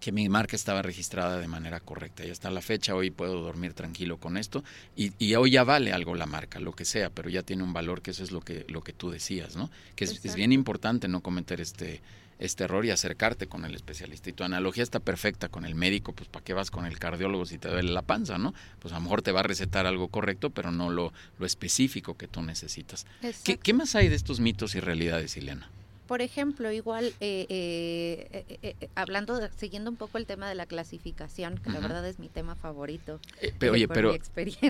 que 0.00 0.12
mi 0.12 0.28
marca 0.28 0.56
estaba 0.56 0.82
registrada 0.82 1.38
de 1.38 1.48
manera 1.48 1.80
correcta. 1.80 2.24
Ya 2.24 2.32
está 2.32 2.50
la 2.50 2.60
fecha, 2.60 2.94
hoy 2.94 3.10
puedo 3.10 3.40
dormir 3.42 3.74
tranquilo 3.74 4.18
con 4.18 4.36
esto. 4.36 4.64
Y, 4.96 5.12
y, 5.18 5.34
hoy 5.34 5.52
ya 5.52 5.64
vale 5.64 5.92
algo 5.92 6.14
la 6.14 6.26
marca, 6.26 6.60
lo 6.60 6.72
que 6.72 6.84
sea, 6.84 7.10
pero 7.10 7.28
ya 7.28 7.42
tiene 7.42 7.62
un 7.62 7.72
valor 7.72 8.02
que 8.02 8.12
eso 8.12 8.22
es 8.22 8.30
lo 8.30 8.40
que, 8.40 8.64
lo 8.68 8.82
que 8.82 8.92
tú 8.92 9.10
decías, 9.10 9.56
¿no? 9.56 9.70
Que 9.96 10.04
es, 10.04 10.24
es 10.24 10.34
bien 10.34 10.52
importante 10.52 11.08
no 11.08 11.20
cometer 11.20 11.60
este 11.60 12.00
este 12.38 12.64
error 12.64 12.84
y 12.84 12.90
acercarte 12.90 13.48
con 13.48 13.64
el 13.64 13.74
especialista. 13.74 14.30
Y 14.30 14.32
tu 14.32 14.44
analogía 14.44 14.82
está 14.82 15.00
perfecta 15.00 15.48
con 15.48 15.64
el 15.64 15.74
médico, 15.74 16.12
pues 16.12 16.28
¿para 16.28 16.44
qué 16.44 16.54
vas 16.54 16.70
con 16.70 16.86
el 16.86 16.98
cardiólogo 16.98 17.46
si 17.46 17.58
te 17.58 17.68
duele 17.68 17.92
la 17.92 18.02
panza, 18.02 18.38
no? 18.38 18.54
Pues 18.78 18.92
a 18.92 18.98
lo 18.98 19.02
mejor 19.02 19.22
te 19.22 19.32
va 19.32 19.40
a 19.40 19.44
recetar 19.44 19.86
algo 19.86 20.08
correcto, 20.08 20.50
pero 20.50 20.70
no 20.70 20.90
lo, 20.90 21.12
lo 21.38 21.46
específico 21.46 22.16
que 22.16 22.28
tú 22.28 22.42
necesitas. 22.42 23.06
¿Qué, 23.44 23.56
¿Qué, 23.56 23.72
más 23.74 23.94
hay 23.94 24.08
de 24.08 24.14
estos 24.14 24.40
mitos 24.40 24.74
y 24.74 24.80
realidades, 24.80 25.36
Ileana? 25.36 25.70
Por 26.08 26.22
ejemplo, 26.22 26.72
igual, 26.72 27.12
eh, 27.20 27.46
eh, 27.50 28.58
eh, 28.62 28.88
hablando, 28.94 29.38
siguiendo 29.58 29.90
un 29.90 29.96
poco 29.96 30.16
el 30.16 30.24
tema 30.24 30.48
de 30.48 30.54
la 30.54 30.64
clasificación, 30.64 31.58
que 31.58 31.68
la 31.68 31.80
verdad 31.80 32.04
es 32.08 32.18
mi 32.18 32.30
tema 32.30 32.54
favorito. 32.54 33.20
pero, 33.58 33.74
oye, 33.74 33.86
pero 33.86 34.14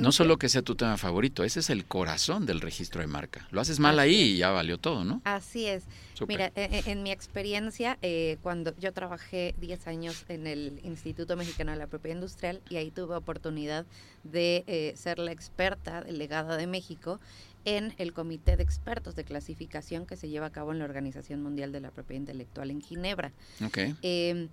no 0.00 0.10
solo 0.10 0.36
que 0.36 0.48
sea 0.48 0.62
tu 0.62 0.74
tema 0.74 0.96
favorito, 0.96 1.44
ese 1.44 1.60
es 1.60 1.70
el 1.70 1.84
corazón 1.84 2.44
del 2.44 2.60
registro 2.60 3.02
de 3.02 3.06
marca. 3.06 3.46
Lo 3.52 3.60
haces 3.60 3.78
mal 3.78 4.00
ahí 4.00 4.20
y 4.20 4.36
ya 4.38 4.50
valió 4.50 4.78
todo, 4.78 5.04
¿no? 5.04 5.22
Así 5.24 5.66
es. 5.66 5.84
Mira, 6.26 6.50
en, 6.56 7.04
mi 7.04 7.12
experiencia, 7.12 7.96
cuando 8.42 8.74
yo 8.76 8.92
trabajé 8.92 9.54
10 9.60 9.86
años 9.86 10.24
en 10.28 10.48
el 10.48 10.80
Instituto 10.82 11.36
Mexicano 11.36 11.70
de 11.70 11.78
la 11.78 11.86
Propiedad 11.86 12.16
Industrial 12.16 12.60
y 12.68 12.76
ahí 12.76 12.90
tuve 12.90 13.14
oportunidad 13.14 13.86
de 14.24 14.92
ser 14.96 15.20
la 15.20 15.30
experta 15.30 16.02
delegada 16.02 16.56
de 16.56 16.66
México 16.66 17.20
en 17.64 17.94
el 17.98 18.12
Comité 18.12 18.56
de 18.56 18.62
Expertos 18.62 19.14
de 19.14 19.24
Clasificación 19.24 20.06
que 20.06 20.16
se 20.16 20.28
lleva 20.28 20.46
a 20.46 20.52
cabo 20.52 20.72
en 20.72 20.78
la 20.78 20.84
Organización 20.84 21.42
Mundial 21.42 21.72
de 21.72 21.80
la 21.80 21.90
Propiedad 21.90 22.20
Intelectual 22.20 22.70
en 22.70 22.80
Ginebra. 22.80 23.32
Okay. 23.64 23.96
Em, 24.02 24.48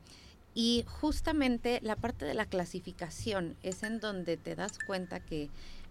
y 0.53 0.85
justamente 0.88 1.79
la 1.81 1.95
parte 1.95 2.25
de 2.25 2.33
la 2.33 2.45
clasificación 2.45 3.57
es 3.62 3.83
en 3.83 4.00
donde 4.00 4.38
te 4.38 4.55
das 4.55 4.79
cuenta 4.79 5.19
que 5.19 5.50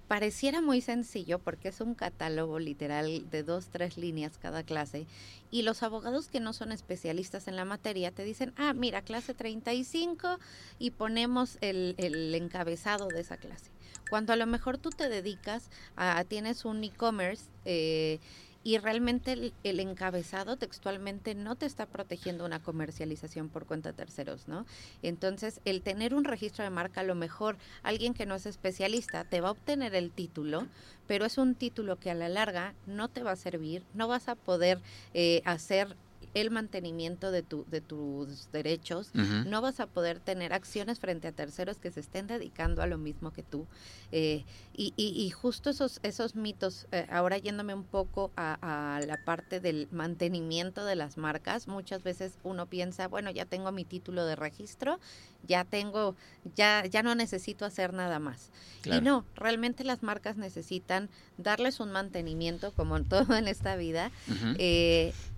pareciera 0.09 0.61
muy 0.61 0.81
sencillo 0.81 1.39
porque 1.39 1.69
es 1.69 1.81
un 1.81 1.95
catálogo 1.95 2.59
literal 2.59 3.29
de 3.31 3.43
dos, 3.43 3.69
tres 3.69 3.97
líneas 3.97 4.39
cada 4.39 4.63
clase 4.63 5.07
y 5.51 5.63
los 5.63 5.83
abogados 5.83 6.29
que 6.29 6.41
no 6.41 6.53
son 6.53 6.73
especialistas 6.73 7.49
en 7.49 7.57
la 7.57 7.65
materia 7.65 8.11
te 8.11 8.25
dicen, 8.25 8.53
ah, 8.57 8.75
mira, 8.75 9.03
clase 9.03 9.35
35 9.35 10.39
y 10.79 10.91
ponemos 10.91 11.59
el, 11.61 11.95
el 11.99 12.35
encabezado 12.35 13.09
de 13.09 13.21
esa 13.21 13.37
clase. 13.37 13.74
Cuando 14.09 14.33
a 14.33 14.37
lo 14.37 14.47
mejor 14.47 14.79
tú 14.79 14.91
te 14.91 15.09
dedicas 15.09 15.71
a, 15.97 16.23
tienes 16.25 16.65
un 16.65 16.83
e-commerce 16.85 17.47
eh, 17.65 18.21
y 18.65 18.79
realmente 18.79 19.53
el, 19.63 19.81
encabezado 19.81 20.57
textualmente 20.57 21.35
no 21.35 21.55
te 21.55 21.67
está 21.67 21.85
protegiendo 21.85 22.47
una 22.47 22.63
comercialización 22.63 23.51
por 23.51 23.67
cuenta 23.67 23.91
de 23.91 23.97
terceros, 23.97 24.49
¿no? 24.49 24.65
Entonces, 25.03 25.61
el 25.67 25.83
tener 25.83 26.15
un 26.15 26.25
registro 26.25 26.65
de 26.65 26.71
marca, 26.71 27.03
a 27.03 27.05
lo 27.05 27.15
mejor 27.15 27.59
alguien 27.83 28.15
que 28.15 28.25
no 28.25 28.35
es 28.35 28.47
especialista 28.47 29.25
te 29.25 29.43
va 29.43 29.49
a 29.49 29.53
obtener 29.53 29.95
el 29.95 30.11
título, 30.11 30.67
pero 31.07 31.27
es 31.27 31.37
un 31.37 31.55
título 31.55 31.99
que 31.99 32.11
a 32.11 32.15
la 32.15 32.31
larga 32.31 32.75
no 32.87 33.09
te 33.09 33.23
va 33.23 33.33
a 33.33 33.37
servir, 33.37 33.85
no 33.93 34.09
vas 34.09 34.29
a 34.29 34.35
poder 34.35 34.81
eh, 35.13 35.43
hacer 35.45 35.95
el 36.35 36.51
mantenimiento 36.51 37.31
de, 37.31 37.43
tu, 37.43 37.65
de 37.71 37.81
tus 37.81 38.51
derechos, 38.53 39.11
no 39.15 39.61
vas 39.63 39.79
a 39.79 39.87
poder 39.87 40.19
tener 40.19 40.53
acciones 40.53 40.99
frente 40.99 41.29
a 41.29 41.33
terceros 41.33 41.79
que 41.79 41.91
se 41.93 42.01
estén 42.01 42.27
dedicando 42.27 42.83
a 42.83 42.87
lo 42.87 42.99
mismo 42.99 43.33
que 43.33 43.43
tú. 43.43 43.67
Eh, 44.11 44.45
y, 44.77 44.93
y, 44.97 45.31
justo 45.31 45.71
esos, 45.71 46.01
esos 46.03 46.35
mitos, 46.35 46.89
eh, 46.91 47.07
ahora 47.11 47.39
yéndome 47.39 47.75
un 47.75 47.85
poco 47.85 48.33
a, 48.37 49.01
la 49.07 49.25
parte 49.25 49.61
del 49.61 49.89
mantenimiento 49.93 50.85
de 50.85 50.97
las 50.97 51.17
marcas, 51.17 51.69
muchas 51.69 52.03
veces 52.03 52.39
uno 52.43 52.67
piensa, 52.67 53.07
bueno, 53.07 53.31
ya 53.31 53.45
tengo 53.45 53.71
mi 53.71 53.85
título 53.85 54.27
de 54.27 54.35
registro, 54.35 54.99
ya 55.47 55.65
tengo, 55.65 56.17
ya, 56.57 56.85
ya 56.87 57.03
no 57.05 57.15
necesito 57.15 57.65
hacer 57.65 57.93
nada 57.93 58.19
más. 58.19 58.51
Y 58.85 59.01
no, 59.01 59.25
realmente 59.37 59.85
las 59.85 60.03
marcas 60.03 60.37
necesitan 60.37 61.09
darles 61.39 61.79
un 61.79 61.93
mantenimiento, 61.93 62.73
como 62.73 62.97
en 62.97 63.05
todo 63.09 63.37
en 63.37 63.47
esta 63.47 63.77
vida, 63.77 64.11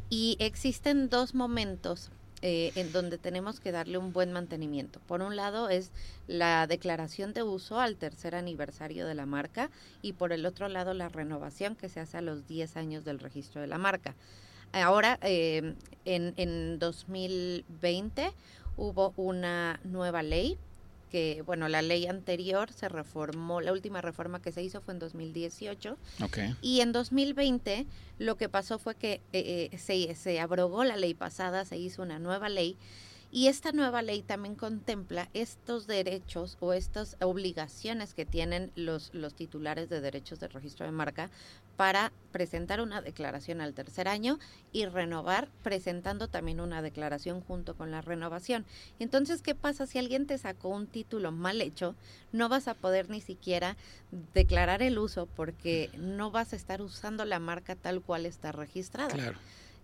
y 0.09 0.37
existen 0.41 1.09
dos 1.09 1.35
momentos 1.35 2.11
eh, 2.43 2.71
en 2.75 2.93
donde 2.93 3.17
tenemos 3.17 3.61
que 3.61 3.73
darle 3.73 3.99
un 3.99 4.13
buen 4.13 4.33
mantenimiento. 4.33 5.01
Por 5.07 5.23
un 5.23 5.37
lado 5.37 5.71
es 5.71 5.91
la 6.27 6.67
declaración 6.67 7.33
de 7.33 7.43
uso 7.43 7.81
al 7.81 7.97
tercer 7.97 8.35
aniversario 8.35 9.07
de 9.07 9.15
la 9.15 9.27
marca 9.27 9.71
y 10.03 10.13
por 10.13 10.33
el 10.33 10.45
otro 10.45 10.69
lado 10.69 10.93
la 10.93 11.09
renovación 11.09 11.77
que 11.77 11.89
se 11.89 12.01
hace 12.01 12.19
a 12.19 12.23
los 12.23 12.47
10 12.47 12.77
años 12.77 13.05
del 13.05 13.21
registro 13.21 13.63
de 13.63 13.67
la 13.67 13.79
marca. 13.79 14.15
Ahora, 14.73 15.19
eh, 15.23 15.75
en, 16.05 16.35
en 16.37 16.79
2020 16.79 18.33
hubo 18.77 19.15
una 19.17 19.81
nueva 19.85 20.23
ley 20.23 20.59
que, 21.11 21.43
bueno, 21.47 21.69
la 21.69 21.83
ley 21.83 22.07
anterior 22.07 22.73
se 22.73 22.89
reformó, 22.89 23.61
la 23.61 23.73
última 23.73 24.01
reforma 24.01 24.41
que 24.41 24.53
se 24.53 24.63
hizo 24.63 24.81
fue 24.81 24.95
en 24.95 25.01
2018. 25.01 25.97
Y 26.63 26.81
en 26.81 26.93
2020 26.93 27.87
lo 28.19 28.37
que 28.37 28.49
pasó 28.49 28.79
fue 28.79 28.95
que 28.95 29.21
eh, 29.33 29.71
eh, 29.73 29.79
se, 29.79 30.15
se 30.15 30.41
abrogó 30.41 30.85
la 30.85 30.97
ley 30.97 31.15
pasada, 31.15 31.65
se 31.65 31.77
hizo 31.77 32.03
una 32.03 32.19
nueva 32.19 32.49
ley 32.49 32.77
y 33.37 33.49
esta 33.49 33.71
nueva 33.73 34.01
ley 34.01 34.23
también 34.23 34.55
contempla 34.55 35.29
estos 35.35 35.87
derechos 35.87 36.57
o 36.59 36.73
estas 36.73 37.19
obligaciones 37.21 38.15
que 38.15 38.25
tienen 38.25 38.73
los, 38.77 39.13
los 39.13 39.35
titulares 39.35 39.91
de 39.91 40.01
derechos 40.01 40.41
de 40.41 40.49
registro 40.49 40.87
de 40.87 40.93
marca 40.93 41.29
para 41.77 42.15
presentar 42.33 42.81
una 42.81 43.03
declaración 43.03 43.61
al 43.61 43.75
tercer 43.75 44.09
año 44.09 44.39
y 44.73 44.87
renovar 44.87 45.51
presentando 45.63 46.29
también 46.29 46.61
una 46.61 46.81
declaración 46.81 47.43
junto 47.43 47.77
con 47.77 47.91
la 47.91 48.01
renovación. 48.01 48.65
Entonces, 48.99 49.43
¿qué 49.43 49.55
pasa 49.55 49.87
si 49.87 49.99
alguien 49.99 50.27
te 50.27 50.39
sacó 50.39 50.71
un 50.71 50.87
título 50.87 51.31
mal 51.31 51.61
hecho? 51.61 51.95
No 52.33 52.49
vas 52.49 52.69
a 52.69 52.75
poder 52.75 53.11
ni 53.11 53.21
siquiera 53.21 53.77
declarar 54.33 54.81
el 54.81 54.99
uso 54.99 55.27
porque 55.27 55.91
no 55.99 56.31
vas 56.31 56.55
a 56.55 56.57
estar 56.57 56.81
usando 56.81 57.27
la 57.27 57.39
marca 57.39 57.77
tal 57.77 58.01
cual 58.01 58.25
está 58.25 58.51
registrada. 58.53 59.13
Claro. 59.13 59.37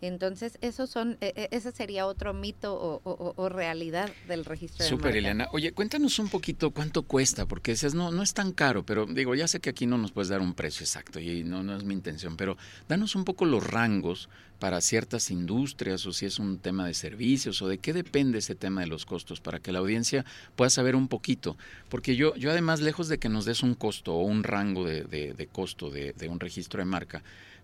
Entonces, 0.02 0.58
esos 0.62 0.90
son, 0.90 1.16
e, 1.20 1.32
e, 1.36 1.56
ese 1.56 1.70
sería 1.70 2.06
otro 2.06 2.34
mito 2.34 3.00
o, 3.04 3.48
realidad 3.48 4.10
del 4.26 4.44
registro 4.44 4.84
Súper, 4.84 5.16
Elena. 5.16 5.48
Oye, 5.52 5.70
cuéntanos 5.72 6.18
un 6.18 6.28
poquito 6.28 6.72
cuánto 6.72 7.04
cuesta, 7.04 7.46
porque 7.46 7.70
dices, 7.70 7.94
no, 7.94 8.10
no 8.10 8.22
es 8.24 8.34
tan 8.34 8.50
caro, 8.50 8.84
pero 8.84 9.06
digo, 9.06 9.36
ya 9.36 9.46
sé 9.46 9.60
que 9.60 9.70
aquí 9.70 9.86
no 9.86 9.98
nos 9.98 10.10
puedes 10.10 10.28
dar 10.28 10.40
un 10.40 10.54
precio 10.54 10.82
exacto 10.82 11.20
y 11.20 11.44
no, 11.44 11.62
no 11.62 11.76
es 11.76 11.84
mi 11.84 11.94
intención, 11.94 12.36
pero 12.36 12.56
danos 12.88 13.14
un 13.14 13.24
poco 13.24 13.44
los 13.44 13.64
rangos 13.64 14.28
para 14.58 14.80
ciertas 14.80 15.30
industrias 15.30 16.04
o 16.06 16.12
si 16.12 16.26
es 16.26 16.40
un 16.40 16.58
tema 16.58 16.86
de 16.86 16.94
servicios 16.94 17.62
o 17.62 17.68
de 17.68 17.78
qué 17.78 17.92
depende 17.92 18.38
ese 18.38 18.56
tema 18.56 18.80
de 18.80 18.88
los 18.88 19.06
costos 19.06 19.40
para 19.40 19.60
que 19.60 19.70
la 19.70 19.78
audiencia 19.78 20.24
pueda 20.56 20.70
saber 20.70 20.96
un 20.96 21.06
poquito. 21.06 21.56
Porque 21.88 22.16
yo, 22.16 22.34
yo 22.34 22.50
además, 22.50 22.80
lejos 22.80 23.06
de 23.08 23.18
que 23.18 23.28
nos 23.28 23.44
des 23.44 23.62
un 23.62 23.74
costo 23.74 24.14
o 24.14 24.22
un 24.22 24.42
rango 24.42 24.84
de, 24.84 25.04
de 25.04 25.46
costo 25.46 25.90
de, 25.90 26.12
de 26.12 26.28
un 26.28 26.40
registro 26.40 26.80
de 26.80 26.86
marca, 26.86 27.22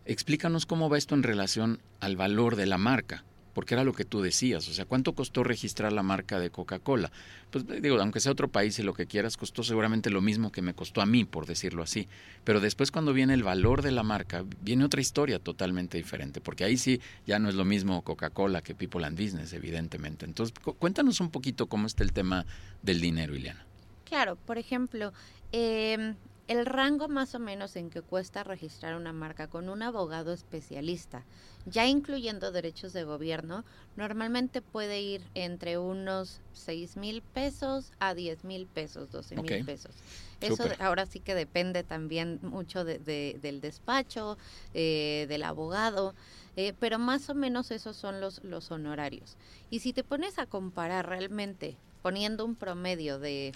Explícanos 0.09 0.65
cómo 0.65 0.89
va 0.89 0.97
esto 0.97 1.15
en 1.15 1.23
relación 1.23 1.81
al 2.01 2.17
valor 2.17 2.57
de 2.57 2.65
la 2.65 2.79
marca, 2.79 3.25
porque 3.53 3.75
era 3.75 3.85
lo 3.85 3.93
que 3.93 4.07
tú 4.07 4.23
decías, 4.23 4.67
o 4.67 4.73
sea, 4.73 4.87
¿cuánto 4.87 5.13
costó 5.13 5.45
registrar 5.45 5.93
la 5.93 6.03
marca 6.03 6.41
de 6.41 6.49
Coca-Cola? 6.49 7.13
Pues 7.51 7.67
digo, 7.83 8.01
aunque 8.01 8.21
sea 8.21 8.33
otro 8.33 8.49
país 8.49 8.79
y 8.79 8.83
lo 8.83 8.95
que 8.95 9.05
quieras, 9.05 9.37
costó 9.37 9.63
seguramente 9.63 10.09
lo 10.09 10.23
mismo 10.23 10.51
que 10.51 10.63
me 10.63 10.73
costó 10.73 11.03
a 11.03 11.07
mí, 11.07 11.27
por 11.27 11.45
decirlo 11.45 11.83
así. 11.83 12.09
Pero 12.43 12.61
después 12.61 12.91
cuando 12.91 13.13
viene 13.13 13.35
el 13.35 13.43
valor 13.43 13.83
de 13.83 13.91
la 13.91 14.03
marca, 14.03 14.47
viene 14.63 14.87
otra 14.87 15.03
historia 15.03 15.41
totalmente 15.41 15.99
diferente, 15.99 16.41
porque 16.41 16.65
ahí 16.65 16.79
sí 16.79 17.03
ya 17.27 17.39
no 17.39 17.51
es 17.51 17.55
lo 17.55 17.67
mismo 17.67 18.01
Coca-Cola 18.01 18.63
que 18.63 18.75
People 18.75 19.05
and 19.05 19.21
Business, 19.21 19.53
evidentemente. 19.53 20.25
Entonces, 20.25 20.55
cuéntanos 20.79 21.21
un 21.21 21.29
poquito 21.29 21.67
cómo 21.67 21.87
está 21.87 22.03
el 22.03 22.15
tema 22.15 22.47
del 22.81 23.03
dinero, 23.03 23.37
Ileana. 23.37 23.63
Claro, 24.07 24.37
por 24.37 24.57
ejemplo, 24.57 25.13
eh, 25.53 26.15
el 26.49 26.65
rango 26.65 27.09
más 27.09 27.35
o 27.35 27.39
menos 27.39 27.77
en 27.77 27.91
que 27.91 28.01
cuesta 28.01 28.43
registrar 28.43 28.97
una 28.97 29.13
marca 29.13 29.49
con 29.49 29.69
un 29.69 29.83
abogado 29.83 30.33
especialista, 30.33 31.27
ya 31.67 31.87
incluyendo 31.87 32.51
derechos 32.53 32.95
de 32.95 33.05
gobierno, 33.05 33.67
normalmente 33.97 34.63
puede 34.63 35.03
ir 35.03 35.23
entre 35.35 35.77
unos 35.77 36.41
6 36.55 36.97
mil 36.97 37.21
pesos 37.21 37.93
a 38.01 38.15
10 38.15 38.45
mil 38.45 38.67
pesos, 38.67 39.11
12 39.11 39.37
mil 39.37 39.65
pesos. 39.67 39.95
Eso 40.41 40.65
ahora 40.79 41.05
sí 41.05 41.21
que 41.21 41.35
depende 41.35 41.85
también 41.85 42.39
mucho 42.41 42.85
del 42.87 43.61
despacho, 43.61 44.39
eh, 44.73 45.27
del 45.29 45.43
abogado, 45.43 46.15
eh, 46.57 46.73
pero 46.81 46.99
más 46.99 47.29
o 47.29 47.35
menos 47.35 47.71
esos 47.71 47.95
son 47.95 48.23
los, 48.23 48.43
los 48.43 48.71
honorarios. 48.71 49.37
Y 49.69 49.81
si 49.81 49.93
te 49.93 50.03
pones 50.03 50.39
a 50.39 50.47
comparar 50.47 51.07
realmente, 51.07 51.77
poniendo 52.01 52.47
un 52.47 52.55
promedio 52.55 53.19
de 53.19 53.53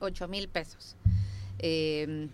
8 0.00 0.26
mil 0.26 0.48
pesos, 0.48 0.96
eh, 1.58 2.28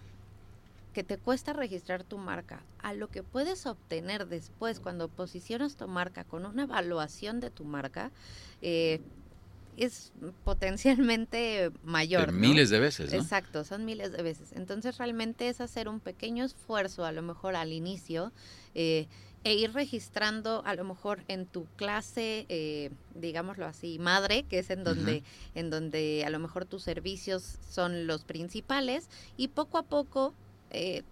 que 0.92 1.02
te 1.02 1.16
cuesta 1.16 1.52
registrar 1.52 2.04
tu 2.04 2.18
marca 2.18 2.62
a 2.82 2.92
lo 2.92 3.08
que 3.08 3.22
puedes 3.22 3.66
obtener 3.66 4.26
después 4.26 4.80
cuando 4.80 5.08
posicionas 5.08 5.76
tu 5.76 5.88
marca 5.88 6.24
con 6.24 6.44
una 6.44 6.64
evaluación 6.64 7.40
de 7.40 7.50
tu 7.50 7.64
marca, 7.64 8.10
eh, 8.60 9.00
es 9.76 10.12
potencialmente 10.44 11.70
mayor. 11.82 12.32
Miles 12.32 12.68
de 12.68 12.78
veces. 12.78 13.12
¿no? 13.12 13.18
Exacto, 13.18 13.64
son 13.64 13.84
miles 13.84 14.12
de 14.12 14.22
veces. 14.22 14.52
Entonces 14.52 14.98
realmente 14.98 15.48
es 15.48 15.60
hacer 15.60 15.88
un 15.88 16.00
pequeño 16.00 16.44
esfuerzo, 16.44 17.04
a 17.04 17.12
lo 17.12 17.22
mejor 17.22 17.56
al 17.56 17.72
inicio, 17.72 18.32
eh, 18.74 19.06
e 19.44 19.54
ir 19.54 19.72
registrando 19.72 20.62
a 20.64 20.74
lo 20.74 20.84
mejor 20.84 21.24
en 21.28 21.46
tu 21.46 21.66
clase, 21.76 22.46
eh, 22.48 22.90
digámoslo 23.14 23.66
así, 23.66 23.98
madre, 23.98 24.44
que 24.44 24.60
es 24.60 24.70
en 24.70 24.84
donde, 24.84 25.24
en 25.54 25.70
donde 25.70 26.24
a 26.24 26.30
lo 26.30 26.38
mejor 26.38 26.64
tus 26.64 26.82
servicios 26.82 27.58
son 27.68 28.06
los 28.06 28.24
principales, 28.24 29.08
y 29.36 29.48
poco 29.48 29.78
a 29.78 29.82
poco, 29.82 30.34
eh, 30.70 31.02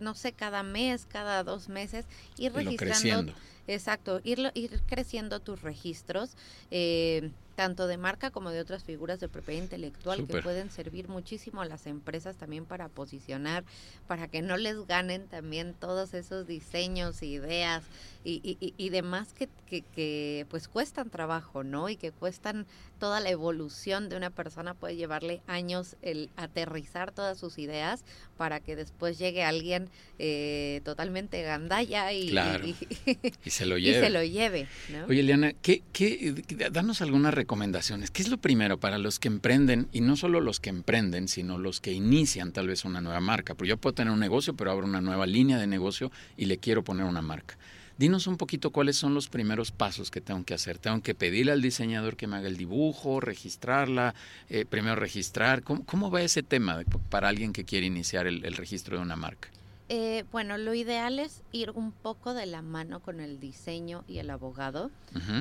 no 0.00 0.14
sé, 0.14 0.32
cada 0.32 0.62
mes, 0.62 1.06
cada 1.06 1.44
dos 1.44 1.68
meses, 1.68 2.06
ir 2.36 2.52
registrando. 2.52 3.32
Exacto, 3.68 4.20
ir, 4.24 4.50
ir 4.54 4.80
creciendo 4.88 5.38
tus 5.38 5.62
registros. 5.62 6.30
Eh, 6.72 7.30
tanto 7.62 7.86
de 7.86 7.96
marca 7.96 8.32
como 8.32 8.50
de 8.50 8.58
otras 8.58 8.82
figuras 8.82 9.20
de 9.20 9.28
propiedad 9.28 9.62
intelectual 9.62 10.26
que 10.26 10.42
pueden 10.42 10.68
servir 10.72 11.06
muchísimo 11.06 11.62
a 11.62 11.64
las 11.64 11.86
empresas 11.86 12.34
también 12.34 12.64
para 12.64 12.88
posicionar, 12.88 13.62
para 14.08 14.26
que 14.26 14.42
no 14.42 14.56
les 14.56 14.84
ganen 14.88 15.28
también 15.28 15.72
todos 15.72 16.12
esos 16.12 16.48
diseños, 16.48 17.22
ideas 17.22 17.84
y, 18.24 18.40
y, 18.42 18.74
y 18.76 18.88
demás 18.88 19.32
que, 19.32 19.48
que, 19.66 19.82
que, 19.82 20.44
pues 20.50 20.66
cuestan 20.66 21.08
trabajo, 21.08 21.62
¿no? 21.62 21.88
Y 21.88 21.94
que 21.94 22.10
cuestan 22.10 22.66
toda 22.98 23.20
la 23.20 23.30
evolución 23.30 24.08
de 24.08 24.16
una 24.16 24.30
persona, 24.30 24.74
puede 24.74 24.96
llevarle 24.96 25.40
años 25.46 25.96
el 26.02 26.30
aterrizar 26.36 27.10
todas 27.10 27.38
sus 27.38 27.58
ideas 27.58 28.04
para 28.36 28.60
que 28.60 28.76
después 28.76 29.18
llegue 29.18 29.42
alguien 29.42 29.88
eh, 30.18 30.82
totalmente 30.84 31.42
gandalla 31.42 32.12
y, 32.12 32.30
y, 33.44 33.50
se 33.50 33.66
lo 33.66 33.76
lleve. 33.78 33.98
Y 33.98 34.00
se 34.00 34.10
lo 34.10 34.22
lleve 34.22 34.68
Oye, 35.08 35.20
Eliana, 35.20 35.52
¿qué, 35.52 35.82
qué, 35.92 36.44
danos 36.70 37.02
algunas 37.02 37.34
recomendaciones. 37.52 38.10
¿Qué 38.10 38.22
es 38.22 38.30
lo 38.30 38.38
primero 38.38 38.80
para 38.80 38.96
los 38.96 39.18
que 39.18 39.28
emprenden, 39.28 39.86
y 39.92 40.00
no 40.00 40.16
solo 40.16 40.40
los 40.40 40.58
que 40.58 40.70
emprenden, 40.70 41.28
sino 41.28 41.58
los 41.58 41.82
que 41.82 41.92
inician 41.92 42.50
tal 42.50 42.66
vez 42.66 42.86
una 42.86 43.02
nueva 43.02 43.20
marca? 43.20 43.54
Porque 43.54 43.68
yo 43.68 43.76
puedo 43.76 43.92
tener 43.92 44.10
un 44.10 44.20
negocio, 44.20 44.54
pero 44.54 44.70
abro 44.70 44.86
una 44.86 45.02
nueva 45.02 45.26
línea 45.26 45.58
de 45.58 45.66
negocio 45.66 46.10
y 46.38 46.46
le 46.46 46.56
quiero 46.56 46.82
poner 46.82 47.04
una 47.04 47.20
marca. 47.20 47.58
Dinos 47.98 48.26
un 48.26 48.38
poquito 48.38 48.70
cuáles 48.70 48.96
son 48.96 49.12
los 49.12 49.28
primeros 49.28 49.70
pasos 49.70 50.10
que 50.10 50.22
tengo 50.22 50.42
que 50.44 50.54
hacer. 50.54 50.78
Tengo 50.78 51.02
que 51.02 51.14
pedirle 51.14 51.52
al 51.52 51.60
diseñador 51.60 52.16
que 52.16 52.26
me 52.26 52.36
haga 52.36 52.48
el 52.48 52.56
dibujo, 52.56 53.20
registrarla, 53.20 54.14
eh, 54.48 54.64
primero 54.64 54.96
registrar. 54.96 55.62
¿Cómo, 55.62 56.10
va 56.10 56.22
ese 56.22 56.42
tema 56.42 56.80
para 57.10 57.28
alguien 57.28 57.52
que 57.52 57.64
quiere 57.64 57.84
iniciar 57.84 58.26
el, 58.26 58.40
registro 58.54 58.96
de 58.96 59.02
una 59.02 59.16
marca? 59.16 59.50
Eh, 59.90 60.24
bueno, 60.32 60.56
lo 60.56 60.72
ideal 60.72 61.18
es 61.18 61.42
ir 61.52 61.70
un 61.72 61.92
poco 61.92 62.32
de 62.32 62.46
la 62.46 62.62
mano 62.62 63.00
con 63.00 63.20
el 63.20 63.38
diseño 63.40 64.04
y 64.08 64.20
el 64.20 64.30
abogado. 64.30 64.90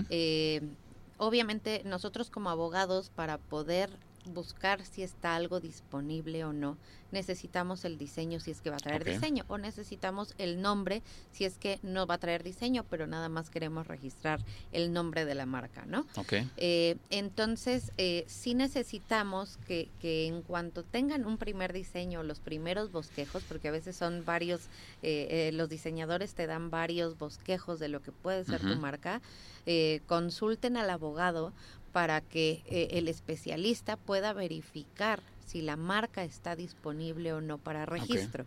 Eh, 0.09 0.59
obviamente 1.21 1.83
nosotros 1.85 2.31
como 2.31 2.49
abogados 2.49 3.11
para 3.11 3.37
poder 3.37 3.91
buscar 4.25 4.85
si 4.85 5.03
está 5.03 5.35
algo 5.35 5.59
disponible 5.59 6.43
o 6.45 6.53
no, 6.53 6.77
necesitamos 7.11 7.85
el 7.85 7.97
diseño 7.97 8.39
si 8.39 8.51
es 8.51 8.61
que 8.61 8.69
va 8.69 8.77
a 8.77 8.79
traer 8.79 9.03
diseño 9.03 9.43
o 9.47 9.57
necesitamos 9.57 10.33
el 10.37 10.61
nombre 10.61 11.01
si 11.31 11.45
es 11.45 11.57
que 11.57 11.79
no 11.83 12.07
va 12.07 12.15
a 12.15 12.17
traer 12.17 12.43
diseño, 12.43 12.85
pero 12.89 13.07
nada 13.07 13.29
más 13.29 13.49
queremos 13.49 13.87
registrar 13.87 14.39
el 14.71 14.93
nombre 14.93 15.25
de 15.25 15.35
la 15.35 15.45
marca, 15.45 15.85
¿no? 15.85 16.05
Okay. 16.15 16.49
Eh, 16.57 16.97
entonces, 17.09 17.91
eh, 17.97 18.23
sí 18.27 18.53
necesitamos 18.53 19.57
que, 19.67 19.89
que, 19.99 20.27
en 20.27 20.41
cuanto 20.41 20.83
tengan 20.83 21.25
un 21.25 21.37
primer 21.37 21.73
diseño, 21.73 22.23
los 22.23 22.39
primeros 22.39 22.91
bosquejos, 22.91 23.43
porque 23.43 23.67
a 23.67 23.71
veces 23.71 23.95
son 23.95 24.25
varios, 24.25 24.61
eh, 25.01 25.51
los 25.53 25.69
diseñadores 25.69 26.33
te 26.33 26.47
dan 26.47 26.69
varios 26.69 27.17
bosquejos 27.17 27.79
de 27.79 27.89
lo 27.89 28.01
que 28.01 28.11
puede 28.11 28.45
ser 28.45 28.61
tu 28.61 28.75
marca, 28.77 29.21
consulten 30.07 30.77
al 30.77 30.89
abogado 30.89 31.53
para 31.91 32.21
que 32.21 32.63
eh, 32.65 32.89
el 32.91 33.07
especialista 33.07 33.97
pueda 33.97 34.33
verificar 34.33 35.21
si 35.45 35.61
la 35.61 35.75
marca 35.75 36.23
está 36.23 36.55
disponible 36.55 37.33
o 37.33 37.41
no 37.41 37.57
para 37.57 37.85
registro. 37.85 38.45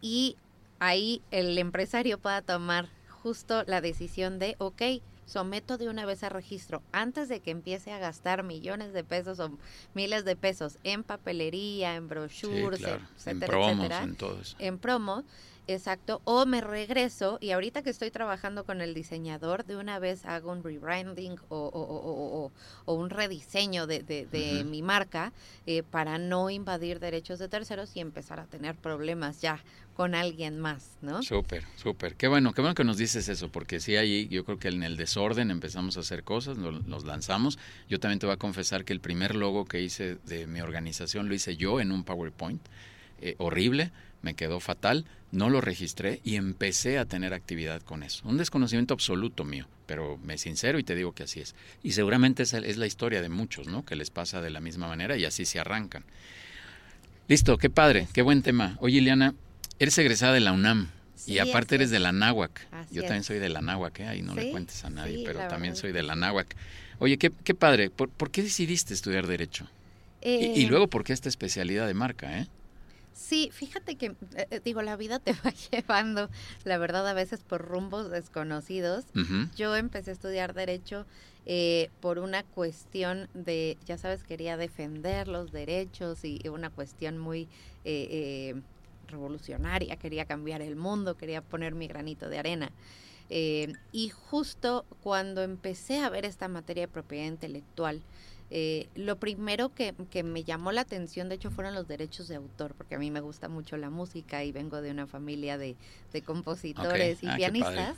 Y 0.00 0.36
ahí 0.80 1.22
el 1.30 1.56
empresario 1.58 2.18
pueda 2.18 2.42
tomar 2.42 2.88
justo 3.08 3.62
la 3.66 3.80
decisión 3.80 4.38
de, 4.38 4.56
ok, 4.58 4.82
someto 5.26 5.78
de 5.78 5.88
una 5.88 6.04
vez 6.04 6.22
a 6.22 6.28
registro. 6.28 6.82
Antes 6.92 7.28
de 7.28 7.40
que 7.40 7.50
empiece 7.50 7.92
a 7.92 7.98
gastar 7.98 8.42
millones 8.42 8.92
de 8.92 9.04
pesos 9.04 9.40
o 9.40 9.56
miles 9.94 10.24
de 10.24 10.36
pesos 10.36 10.78
en 10.84 11.02
papelería, 11.02 11.94
en 11.94 12.08
brochures, 12.08 12.82
etcétera, 13.16 13.70
en 13.70 13.80
En, 13.80 14.16
todo 14.16 14.38
en 14.58 14.78
promo 14.78 15.24
Exacto, 15.66 16.20
o 16.24 16.44
me 16.44 16.60
regreso 16.60 17.38
y 17.40 17.52
ahorita 17.52 17.82
que 17.82 17.88
estoy 17.88 18.10
trabajando 18.10 18.64
con 18.64 18.82
el 18.82 18.92
diseñador, 18.92 19.64
de 19.64 19.76
una 19.76 19.98
vez 19.98 20.26
hago 20.26 20.52
un 20.52 20.62
rebranding 20.62 21.36
o, 21.48 21.56
o, 21.56 22.52
o, 22.84 22.94
un 22.94 23.08
rediseño 23.08 23.86
de, 23.86 24.02
de, 24.02 24.64
mi 24.64 24.82
marca 24.82 25.32
eh, 25.66 25.82
para 25.82 26.18
no 26.18 26.50
invadir 26.50 27.00
derechos 27.00 27.38
de 27.38 27.48
terceros 27.48 27.96
y 27.96 28.00
empezar 28.00 28.40
a 28.40 28.44
tener 28.44 28.74
problemas 28.74 29.40
ya 29.40 29.58
con 29.94 30.14
alguien 30.14 30.60
más, 30.60 30.98
¿no? 31.00 31.22
Súper, 31.22 31.64
súper. 31.76 32.16
Qué 32.16 32.28
bueno, 32.28 32.52
qué 32.52 32.60
bueno 32.60 32.74
que 32.74 32.84
nos 32.84 32.98
dices 32.98 33.28
eso, 33.28 33.48
porque 33.50 33.80
sí, 33.80 33.96
ahí 33.96 34.28
yo 34.28 34.44
creo 34.44 34.58
que 34.58 34.68
en 34.68 34.82
el 34.82 34.96
desorden 34.98 35.50
empezamos 35.50 35.96
a 35.96 36.00
hacer 36.00 36.24
cosas, 36.24 36.58
nos 36.58 37.04
lanzamos. 37.04 37.58
Yo 37.88 38.00
también 38.00 38.18
te 38.18 38.26
voy 38.26 38.34
a 38.34 38.38
confesar 38.38 38.84
que 38.84 38.92
el 38.92 39.00
primer 39.00 39.34
logo 39.34 39.64
que 39.64 39.80
hice 39.80 40.16
de 40.26 40.46
mi 40.46 40.60
organización 40.60 41.28
lo 41.28 41.34
hice 41.34 41.56
yo 41.56 41.80
en 41.80 41.90
un 41.90 42.04
PowerPoint. 42.04 42.60
Eh, 43.20 43.36
horrible, 43.38 43.90
me 44.24 44.34
quedó 44.34 44.58
fatal, 44.58 45.04
no 45.30 45.50
lo 45.50 45.60
registré 45.60 46.20
y 46.24 46.36
empecé 46.36 46.98
a 46.98 47.04
tener 47.04 47.34
actividad 47.34 47.82
con 47.82 48.02
eso. 48.02 48.26
Un 48.26 48.38
desconocimiento 48.38 48.94
absoluto 48.94 49.44
mío, 49.44 49.66
pero 49.86 50.18
me 50.24 50.38
sincero 50.38 50.78
y 50.78 50.84
te 50.84 50.94
digo 50.94 51.12
que 51.12 51.24
así 51.24 51.40
es. 51.40 51.54
Y 51.82 51.92
seguramente 51.92 52.42
esa 52.42 52.58
es 52.58 52.78
la 52.78 52.86
historia 52.86 53.20
de 53.20 53.28
muchos, 53.28 53.68
¿no? 53.68 53.84
Que 53.84 53.94
les 53.94 54.10
pasa 54.10 54.40
de 54.40 54.50
la 54.50 54.60
misma 54.60 54.88
manera 54.88 55.16
y 55.16 55.26
así 55.26 55.44
se 55.44 55.60
arrancan. 55.60 56.04
Listo, 57.28 57.58
qué 57.58 57.70
padre, 57.70 58.08
qué 58.12 58.22
buen 58.22 58.42
tema. 58.42 58.76
Oye, 58.80 58.98
Ileana, 58.98 59.34
eres 59.78 59.96
egresada 59.98 60.32
de 60.32 60.40
la 60.40 60.52
UNAM. 60.52 60.88
y 61.26 61.38
aparte 61.38 61.76
eres 61.76 61.90
de 61.90 62.00
la 62.00 62.12
Náhuac. 62.12 62.66
Yo 62.90 63.02
también 63.02 63.24
soy 63.24 63.38
de 63.38 63.48
la 63.48 63.60
Náhuac, 63.60 64.00
¿eh? 64.00 64.08
ahí 64.08 64.22
no 64.22 64.34
le 64.34 64.50
cuentes 64.50 64.84
a 64.84 64.90
nadie, 64.90 65.22
pero 65.24 65.40
también 65.48 65.76
soy 65.76 65.92
de 65.92 66.02
la 66.02 66.16
Náhuac. 66.16 66.56
Oye, 66.98 67.18
qué, 67.18 67.30
qué 67.44 67.54
padre. 67.54 67.90
¿Por, 67.90 68.30
qué 68.30 68.42
decidiste 68.42 68.94
estudiar 68.94 69.26
Derecho? 69.26 69.68
y, 70.22 70.28
y, 70.28 70.64
eh, 70.64 70.66
luego, 70.68 70.86
¿por 70.88 71.04
qué 71.04 71.12
esta 71.12 71.28
especialidad 71.28 71.86
de 71.86 71.92
marca? 71.92 72.38
¿eh? 72.38 72.46
Sí, 73.14 73.50
fíjate 73.52 73.94
que, 73.94 74.06
eh, 74.06 74.48
eh, 74.50 74.60
digo, 74.62 74.82
la 74.82 74.96
vida 74.96 75.20
te 75.20 75.32
va 75.46 75.52
llevando, 75.70 76.28
la 76.64 76.78
verdad, 76.78 77.06
a 77.06 77.14
veces 77.14 77.42
por 77.42 77.62
rumbos 77.62 78.10
desconocidos. 78.10 79.04
Yo 79.56 79.76
empecé 79.76 80.10
a 80.10 80.14
estudiar 80.14 80.52
derecho 80.52 81.06
eh, 81.46 81.90
por 82.00 82.18
una 82.18 82.42
cuestión 82.42 83.28
de, 83.32 83.78
ya 83.86 83.98
sabes, 83.98 84.24
quería 84.24 84.56
defender 84.56 85.28
los 85.28 85.52
derechos 85.52 86.24
y 86.24 86.40
una 86.48 86.70
cuestión 86.70 87.18
muy 87.18 87.48
revolucionaria, 89.06 89.96
quería 89.96 90.24
cambiar 90.24 90.60
el 90.60 90.74
mundo, 90.74 91.16
quería 91.16 91.40
poner 91.40 91.74
mi 91.74 91.86
granito 91.86 92.28
de 92.28 92.38
arena. 92.38 92.72
y 93.30 94.08
justo 94.08 94.84
cuando 95.02 95.42
empecé 95.42 96.00
a 96.00 96.10
ver 96.10 96.24
esta 96.24 96.48
materia 96.48 96.84
de 96.84 96.88
propiedad 96.88 97.26
intelectual, 97.26 98.02
eh, 98.50 98.88
lo 98.94 99.16
primero 99.16 99.74
que, 99.74 99.94
que, 100.10 100.22
me 100.22 100.44
llamó 100.44 100.70
la 100.72 100.82
atención, 100.82 101.28
de 101.28 101.36
hecho, 101.36 101.50
fueron 101.50 101.74
los 101.74 101.88
derechos 101.88 102.28
de 102.28 102.36
autor, 102.36 102.74
porque 102.74 102.94
a 102.94 102.98
mí 102.98 103.10
me 103.10 103.20
gusta 103.20 103.48
mucho 103.48 103.76
la 103.76 103.90
música 103.90 104.44
y 104.44 104.52
vengo 104.52 104.80
de 104.82 104.90
una 104.90 105.06
familia 105.06 105.58
de, 105.58 105.76
de 106.12 106.22
compositores 106.22 107.22
y 107.22 107.28
ah, 107.28 107.36
pianistas. 107.36 107.96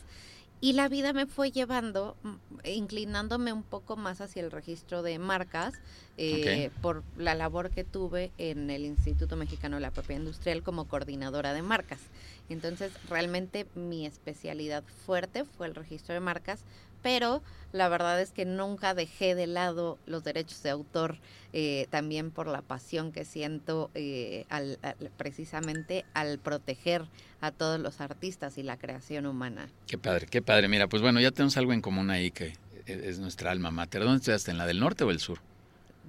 Y 0.60 0.72
la 0.72 0.88
vida 0.88 1.12
me 1.12 1.26
fue 1.26 1.50
llevando, 1.50 2.16
mm, 2.22 2.34
inclinándome 2.64 3.52
un 3.52 3.62
poco 3.62 3.96
más 3.96 4.20
hacia 4.20 4.42
el 4.42 4.50
registro 4.50 5.02
de 5.02 5.18
marcas 5.18 5.74
eh, 6.16 6.70
por 6.80 7.02
la 7.18 7.34
labor 7.34 7.70
que 7.70 7.84
tuve 7.84 8.32
en 8.38 8.70
el 8.70 8.86
Instituto 8.86 9.36
Mexicano 9.36 9.76
de 9.76 9.82
la 9.82 9.90
Propiedad 9.90 10.20
Industrial 10.20 10.62
como 10.62 10.88
coordinadora 10.88 11.52
de 11.52 11.60
marcas. 11.60 12.00
Entonces, 12.48 12.92
realmente 13.08 13.66
mi 13.74 14.06
especialidad 14.06 14.84
fuerte 15.04 15.44
fue 15.44 15.66
el 15.66 15.74
registro 15.74 16.14
de 16.14 16.20
marcas, 16.20 16.64
pero 17.02 17.42
la 17.72 17.88
verdad 17.88 18.20
es 18.20 18.30
que 18.30 18.44
nunca 18.44 18.94
dejé 18.94 19.34
de 19.34 19.46
lado 19.46 19.98
los 20.06 20.24
derechos 20.24 20.62
de 20.62 20.70
autor, 20.70 21.18
eh, 21.52 21.86
también 21.90 22.30
por 22.30 22.46
la 22.46 22.62
pasión 22.62 23.12
que 23.12 23.24
siento 23.24 23.90
eh, 23.94 24.44
al, 24.48 24.78
precisamente 25.16 26.04
al 26.14 26.38
proteger 26.38 27.04
a 27.40 27.50
todos 27.50 27.78
los 27.78 28.00
artistas 28.00 28.58
y 28.58 28.62
la 28.62 28.76
creación 28.76 29.26
humana. 29.26 29.68
Qué 29.86 29.98
padre, 29.98 30.26
qué 30.26 30.42
padre. 30.42 30.68
Mira, 30.68 30.88
pues 30.88 31.02
bueno, 31.02 31.20
ya 31.20 31.30
tenemos 31.30 31.56
algo 31.56 31.72
en 31.72 31.80
común 31.80 32.10
ahí 32.10 32.30
que 32.30 32.54
es 32.86 33.18
nuestra 33.18 33.50
alma 33.50 33.70
mater. 33.70 34.02
¿Dónde 34.02 34.18
estudiaste? 34.18 34.50
¿En 34.50 34.58
la 34.58 34.66
del 34.66 34.80
norte 34.80 35.04
o 35.04 35.10
el 35.10 35.20
sur? 35.20 35.40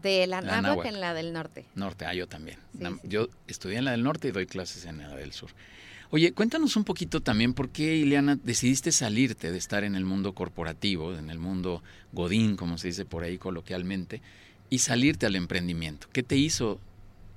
De 0.02 0.28
la, 0.28 0.42
la 0.42 0.60
en 0.84 1.00
la 1.00 1.14
del 1.14 1.34
norte. 1.34 1.66
Norte, 1.76 2.06
ah, 2.06 2.14
yo 2.14 2.28
también. 2.28 2.60
Yo 3.04 3.28
estudié 3.48 3.78
en 3.80 3.86
la 3.86 3.92
del 3.92 4.04
norte 4.04 4.28
y 4.28 4.32
doy 4.32 4.46
clases 4.46 4.86
en 4.86 5.00
la 5.00 5.16
del 5.16 5.34
sur. 5.34 5.50
Oye, 6.10 6.32
cuéntanos 6.32 6.76
un 6.78 6.86
poquito 6.86 7.22
también 7.22 7.54
por 7.54 7.70
qué, 7.70 7.98
Ileana, 7.98 8.38
decidiste 8.42 8.92
salirte 8.92 9.52
de 9.52 9.58
estar 9.58 9.84
en 9.84 9.96
el 9.96 10.06
mundo 10.06 10.34
corporativo, 10.34 11.14
en 11.14 11.30
el 11.30 11.38
mundo 11.38 11.84
godín, 12.14 12.56
como 12.56 12.78
se 12.78 12.88
dice 12.88 13.04
por 13.04 13.24
ahí 13.24 13.38
coloquialmente, 13.38 14.22
y 14.70 14.80
salirte 14.80 15.26
al 15.26 15.36
emprendimiento. 15.36 16.08
¿Qué 16.14 16.24
te 16.24 16.38
hizo? 16.38 16.80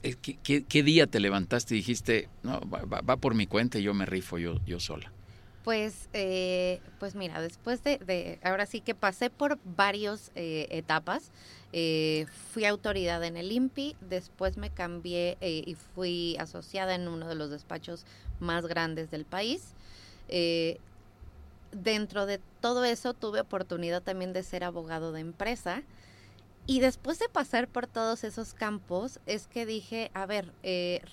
Eh, 0.02 0.14
¿Qué, 0.14 0.82
día 0.82 1.06
te 1.06 1.20
levantaste 1.20 1.74
y 1.74 1.78
dijiste, 1.78 2.28
no, 2.42 2.60
va, 2.60 3.16
por 3.16 3.34
mi 3.34 3.46
cuenta 3.46 3.78
y 3.78 3.82
yo 3.82 3.92
me 3.92 4.06
rifo 4.06 4.38
yo 4.38 4.80
sola? 4.80 5.12
Pues, 5.64 6.08
eh, 6.14 6.80
pues 6.98 7.14
mira, 7.14 7.40
después 7.40 7.84
de, 7.84 8.38
ahora 8.42 8.64
sí 8.64 8.80
que 8.80 8.94
pasé 8.94 9.28
por 9.28 9.58
varias 9.64 10.32
eh, 10.34 10.66
etapas. 10.70 11.30
Eh, 11.72 12.26
fui 12.52 12.64
autoridad 12.64 13.22
en 13.22 13.36
el 13.36 13.52
INPI, 13.52 13.96
después 14.00 14.56
me 14.56 14.70
cambié 14.70 15.38
eh, 15.40 15.62
y 15.64 15.76
fui 15.94 16.36
asociada 16.40 16.96
en 16.96 17.06
uno 17.06 17.28
de 17.28 17.36
los 17.36 17.50
despachos 17.50 18.04
más 18.40 18.66
grandes 18.66 19.10
del 19.10 19.24
país. 19.24 19.74
Eh, 20.28 20.78
dentro 21.70 22.26
de 22.26 22.40
todo 22.60 22.84
eso 22.84 23.14
tuve 23.14 23.40
oportunidad 23.40 24.02
también 24.02 24.32
de 24.32 24.42
ser 24.42 24.64
abogado 24.64 25.12
de 25.12 25.20
empresa. 25.20 25.82
Y 26.66 26.80
después 26.80 27.18
de 27.18 27.28
pasar 27.28 27.68
por 27.68 27.86
todos 27.86 28.24
esos 28.24 28.54
campos, 28.54 29.20
es 29.26 29.46
que 29.46 29.66
dije, 29.66 30.10
a 30.14 30.26
ver, 30.26 30.52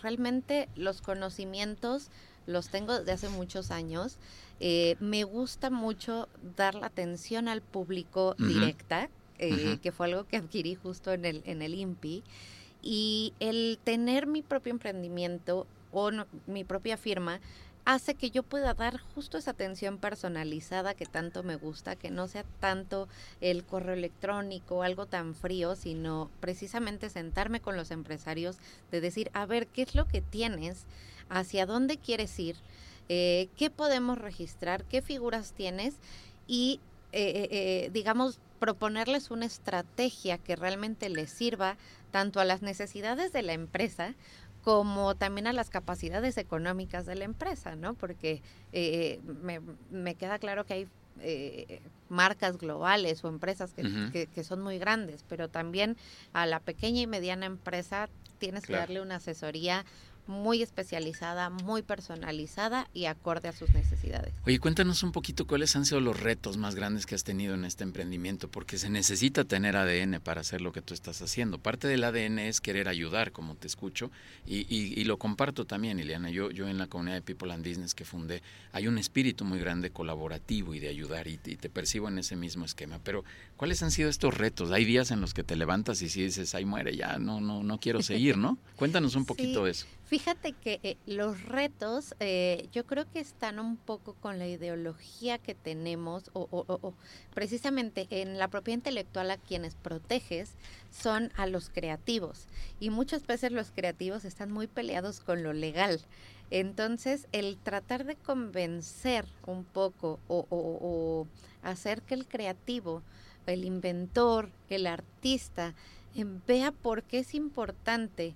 realmente 0.01 0.67
los 0.75 1.01
conocimientos 1.01 2.09
los 2.47 2.69
tengo 2.69 2.97
desde 2.97 3.11
hace 3.11 3.29
muchos 3.29 3.69
años. 3.71 4.17
me 4.59 5.23
gusta 5.23 5.69
mucho 5.69 6.27
dar 6.55 6.73
la 6.73 6.87
atención 6.87 7.47
al 7.47 7.61
público 7.61 8.35
directa, 8.39 9.09
eh, 9.39 9.77
que 9.83 9.91
fue 9.91 10.07
algo 10.07 10.25
que 10.25 10.37
adquirí 10.37 10.73
justo 10.75 11.13
en 11.13 11.25
el, 11.25 11.43
en 11.45 11.61
el 11.61 11.75
INPI. 11.75 12.23
Y 12.81 13.33
el 13.39 13.79
tener 13.83 14.25
mi 14.25 14.41
propio 14.41 14.71
emprendimiento 14.71 15.67
o 15.91 16.11
mi 16.47 16.63
propia 16.63 16.97
firma 16.97 17.39
hace 17.85 18.15
que 18.15 18.31
yo 18.31 18.43
pueda 18.43 18.73
dar 18.73 18.99
justo 18.99 19.37
esa 19.37 19.51
atención 19.51 19.97
personalizada 19.97 20.93
que 20.93 21.05
tanto 21.05 21.43
me 21.43 21.55
gusta, 21.55 21.95
que 21.95 22.11
no 22.11 22.27
sea 22.27 22.43
tanto 22.59 23.07
el 23.39 23.63
correo 23.63 23.93
electrónico, 23.93 24.83
algo 24.83 25.05
tan 25.05 25.35
frío, 25.35 25.75
sino 25.75 26.29
precisamente 26.41 27.09
sentarme 27.09 27.61
con 27.61 27.77
los 27.77 27.91
empresarios 27.91 28.57
de 28.91 28.99
decir, 28.99 29.29
a 29.33 29.45
ver, 29.45 29.67
¿qué 29.67 29.83
es 29.83 29.95
lo 29.95 30.05
que 30.05 30.21
tienes? 30.21 30.85
¿Hacia 31.29 31.65
dónde 31.65 31.97
quieres 31.97 32.37
ir? 32.39 32.55
Eh, 33.09 33.49
¿Qué 33.57 33.69
podemos 33.69 34.17
registrar? 34.17 34.83
¿Qué 34.85 35.01
figuras 35.01 35.53
tienes? 35.53 35.95
Y, 36.47 36.79
eh, 37.11 37.47
eh, 37.51 37.89
digamos, 37.93 38.39
proponerles 38.59 39.31
una 39.31 39.45
estrategia 39.45 40.37
que 40.37 40.55
realmente 40.55 41.09
les 41.09 41.29
sirva 41.29 41.77
tanto 42.11 42.39
a 42.39 42.45
las 42.45 42.61
necesidades 42.61 43.31
de 43.31 43.43
la 43.43 43.53
empresa 43.53 44.15
como 44.63 45.15
también 45.15 45.47
a 45.47 45.53
las 45.53 45.69
capacidades 45.69 46.37
económicas 46.37 47.05
de 47.05 47.15
la 47.15 47.23
empresa, 47.23 47.75
¿no? 47.75 47.93
Porque 47.93 48.41
me, 49.91 50.15
queda 50.15 50.39
claro 50.39 50.65
que 50.65 50.73
hay 50.73 50.87
eh, 51.21 51.81
marcas 52.09 52.57
globales 52.57 53.23
o 53.23 53.27
empresas 53.27 53.73
que, 53.73 54.27
que, 54.33 54.43
son 54.43 54.61
muy 54.61 54.79
grandes, 54.79 55.25
pero 55.27 55.49
también 55.49 55.97
a 56.31 56.45
la 56.45 56.59
pequeña 56.61 57.01
y 57.01 57.07
mediana 57.07 57.45
empresa 57.45 58.07
tienes 58.37 58.65
que 58.65 58.73
darle 58.73 59.01
una 59.01 59.15
asesoría 59.15 59.83
muy 60.27 60.61
especializada, 60.61 61.49
muy 61.49 61.81
personalizada 61.81 62.89
y 62.93 63.05
acorde 63.05 63.49
a 63.49 63.51
sus 63.51 63.69
necesidades. 63.73 64.33
Oye, 64.45 64.59
cuéntanos 64.59 65.03
un 65.03 65.11
poquito 65.11 65.47
cuáles 65.47 65.75
han 65.75 65.85
sido 65.85 66.01
los 66.01 66.19
retos 66.19 66.57
más 66.57 66.75
grandes 66.75 67.05
que 67.05 67.15
has 67.15 67.23
tenido 67.23 67.55
en 67.55 67.65
este 67.65 67.83
emprendimiento, 67.83 68.49
porque 68.49 68.77
se 68.77 68.89
necesita 68.89 69.43
tener 69.43 69.75
ADN 69.75 70.19
para 70.21 70.41
hacer 70.41 70.61
lo 70.61 70.71
que 70.71 70.81
tú 70.81 70.93
estás 70.93 71.21
haciendo. 71.21 71.59
Parte 71.59 71.87
del 71.87 72.03
ADN 72.03 72.39
es 72.39 72.61
querer 72.61 72.87
ayudar, 72.87 73.31
como 73.31 73.55
te 73.55 73.67
escucho, 73.67 74.11
y, 74.45 75.03
lo 75.07 75.17
comparto 75.17 75.65
también, 75.65 75.99
Ileana. 75.99 76.29
Yo, 76.29 76.51
yo 76.51 76.67
en 76.67 76.77
la 76.77 76.87
comunidad 76.87 77.15
de 77.15 77.21
People 77.21 77.53
and 77.53 77.65
Business 77.65 77.93
que 77.93 78.03
fundé, 78.03 78.41
hay 78.73 78.87
un 78.87 78.97
espíritu 78.97 79.45
muy 79.45 79.59
grande 79.59 79.89
colaborativo 79.89 80.75
y 80.75 80.79
de 80.79 80.89
ayudar, 80.89 81.27
y, 81.27 81.37
te 81.37 81.69
percibo 81.69 82.09
en 82.09 82.19
ese 82.19 82.35
mismo 82.35 82.65
esquema. 82.65 82.99
Pero, 83.03 83.23
¿cuáles 83.55 83.81
han 83.83 83.91
sido 83.91 84.09
estos 84.09 84.37
retos? 84.37 84.71
Hay 84.71 84.85
días 84.85 85.11
en 85.11 85.21
los 85.21 85.33
que 85.33 85.43
te 85.43 85.55
levantas 85.55 86.01
y 86.01 86.09
si 86.09 86.23
dices, 86.23 86.53
ay, 86.55 86.65
muere, 86.65 86.95
ya, 86.95 87.17
no, 87.19 87.39
no, 87.39 87.63
no 87.63 87.79
quiero 87.79 88.01
seguir, 88.01 88.37
¿no? 88.37 88.57
Cuéntanos 88.75 89.15
un 89.15 89.25
poquito 89.25 89.65
de 89.65 89.71
eso. 89.71 89.87
Fíjate 90.07 90.53
que 90.53 90.79
eh, 90.83 90.95
los 91.05 91.43
retos 91.43 92.15
eh, 92.21 92.69
yo 92.71 92.85
creo 92.85 93.11
que 93.11 93.19
están 93.19 93.59
un 93.59 93.75
poco 93.75 94.13
con 94.13 94.39
la 94.39 94.47
ideología 94.47 95.37
que 95.37 95.53
tenemos 95.53 96.31
o, 96.31 96.93
precisamente 97.33 98.07
en 98.09 98.37
la 98.37 98.47
propiedad 98.47 98.77
intelectual 98.77 99.29
a 99.31 99.37
quienes 99.37 99.75
proteges 99.75 100.51
son 100.91 101.33
a 101.35 101.45
los 101.45 101.69
creativos 101.69 102.47
y 102.79 102.89
muchas 102.89 103.27
veces 103.27 103.51
los 103.51 103.71
creativos 103.71 104.23
están 104.23 104.49
muy 104.49 104.67
peleados 104.67 105.19
con 105.19 105.43
lo 105.43 105.51
legal. 105.51 105.99
Entonces 106.51 107.27
el 107.33 107.57
tratar 107.57 108.05
de 108.05 108.15
convencer 108.15 109.25
un 109.45 109.65
poco 109.65 110.21
o 110.29 111.27
hacer 111.63 112.01
que 112.01 112.13
el 112.13 112.25
creativo, 112.25 113.03
el 113.45 113.65
inventor, 113.65 114.51
el 114.69 114.87
artista, 114.87 115.75
eh, 116.15 116.25
vea 116.47 116.71
por 116.71 117.03
qué 117.03 117.19
es 117.19 117.35
importante 117.35 118.35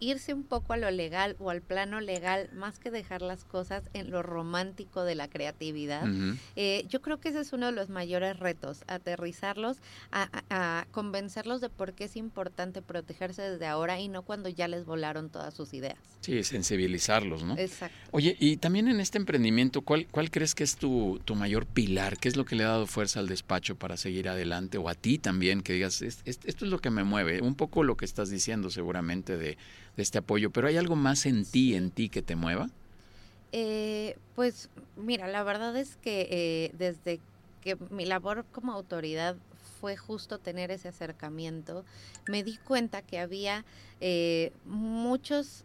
irse 0.00 0.34
un 0.34 0.42
poco 0.42 0.72
a 0.72 0.76
lo 0.76 0.90
legal 0.90 1.36
o 1.38 1.50
al 1.50 1.60
plano 1.60 2.00
legal 2.00 2.50
más 2.54 2.78
que 2.78 2.90
dejar 2.90 3.22
las 3.22 3.44
cosas 3.44 3.84
en 3.92 4.10
lo 4.10 4.22
romántico 4.22 5.04
de 5.04 5.14
la 5.14 5.28
creatividad. 5.28 6.08
Eh, 6.56 6.84
yo 6.88 7.02
creo 7.02 7.20
que 7.20 7.28
ese 7.28 7.40
es 7.40 7.52
uno 7.52 7.66
de 7.66 7.72
los 7.72 7.90
mayores 7.90 8.38
retos, 8.38 8.82
aterrizarlos, 8.88 9.78
a, 10.10 10.86
convencerlos 10.90 11.60
de 11.60 11.68
por 11.68 11.92
qué 11.92 12.04
es 12.04 12.16
importante 12.16 12.82
protegerse 12.82 13.42
desde 13.42 13.66
ahora 13.66 14.00
y 14.00 14.08
no 14.08 14.22
cuando 14.22 14.48
ya 14.48 14.66
les 14.68 14.84
volaron 14.84 15.30
todas 15.30 15.54
sus 15.54 15.74
ideas. 15.74 15.98
Sí, 16.20 16.42
sensibilizarlos, 16.42 17.44
¿no? 17.44 17.56
Exacto. 17.56 17.96
Oye, 18.10 18.36
y 18.40 18.56
también 18.56 18.88
en 18.88 19.00
este 19.00 19.18
emprendimiento, 19.18 19.82
¿cuál, 19.82 20.06
cuál 20.10 20.30
crees 20.30 20.54
que 20.54 20.64
es 20.64 20.76
tu, 20.76 21.20
tu 21.24 21.34
mayor 21.34 21.66
pilar? 21.66 22.18
¿Qué 22.18 22.28
es 22.28 22.36
lo 22.36 22.44
que 22.44 22.56
le 22.56 22.64
ha 22.64 22.68
dado 22.68 22.86
fuerza 22.86 23.20
al 23.20 23.28
despacho 23.28 23.76
para 23.76 23.96
seguir 23.96 24.28
adelante? 24.28 24.78
O 24.78 24.88
a 24.88 24.94
ti 24.94 25.18
también, 25.18 25.62
que 25.62 25.74
digas, 25.74 26.00
esto 26.02 26.24
es 26.44 26.60
lo 26.62 26.78
que 26.78 26.90
me 26.90 27.04
mueve, 27.04 27.42
un 27.42 27.54
poco 27.54 27.84
lo 27.84 27.96
que 27.96 28.04
estás 28.04 28.30
diciendo 28.30 28.70
seguramente 28.70 29.36
de 29.36 29.58
de 29.96 30.02
este 30.02 30.18
apoyo, 30.18 30.50
pero 30.50 30.68
¿hay 30.68 30.76
algo 30.76 30.96
más 30.96 31.26
en 31.26 31.44
ti, 31.44 31.74
en 31.74 31.90
ti 31.90 32.08
que 32.08 32.22
te 32.22 32.36
mueva? 32.36 32.68
Eh, 33.52 34.16
pues 34.34 34.70
mira, 34.96 35.28
la 35.28 35.42
verdad 35.42 35.76
es 35.76 35.96
que 35.96 36.28
eh, 36.30 36.74
desde 36.78 37.20
que 37.62 37.76
mi 37.90 38.06
labor 38.06 38.44
como 38.52 38.72
autoridad 38.72 39.36
fue 39.80 39.96
justo 39.96 40.38
tener 40.38 40.70
ese 40.70 40.88
acercamiento, 40.88 41.84
me 42.28 42.42
di 42.42 42.56
cuenta 42.58 43.02
que 43.02 43.18
había 43.18 43.64
eh, 44.00 44.52
muchos 44.64 45.64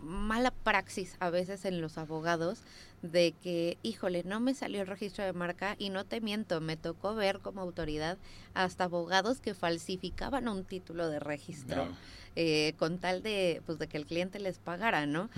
mala 0.00 0.50
praxis 0.50 1.16
a 1.20 1.30
veces 1.30 1.64
en 1.64 1.80
los 1.80 1.98
abogados 1.98 2.60
de 3.02 3.34
que, 3.42 3.78
híjole, 3.82 4.22
no 4.24 4.40
me 4.40 4.54
salió 4.54 4.80
el 4.80 4.86
registro 4.86 5.24
de 5.24 5.32
marca 5.32 5.74
y 5.78 5.90
no 5.90 6.04
te 6.04 6.20
miento, 6.20 6.60
me 6.60 6.76
tocó 6.76 7.14
ver 7.14 7.40
como 7.40 7.60
autoridad 7.60 8.16
hasta 8.54 8.84
abogados 8.84 9.40
que 9.40 9.54
falsificaban 9.54 10.48
un 10.48 10.64
título 10.64 11.08
de 11.08 11.18
registro. 11.18 11.88
Eh, 12.34 12.72
con 12.78 12.96
tal 12.96 13.22
de, 13.22 13.60
pues, 13.66 13.78
de 13.78 13.88
que 13.88 13.98
el 13.98 14.06
cliente 14.06 14.40
les 14.40 14.58
pagara, 14.58 15.04
¿no? 15.04 15.28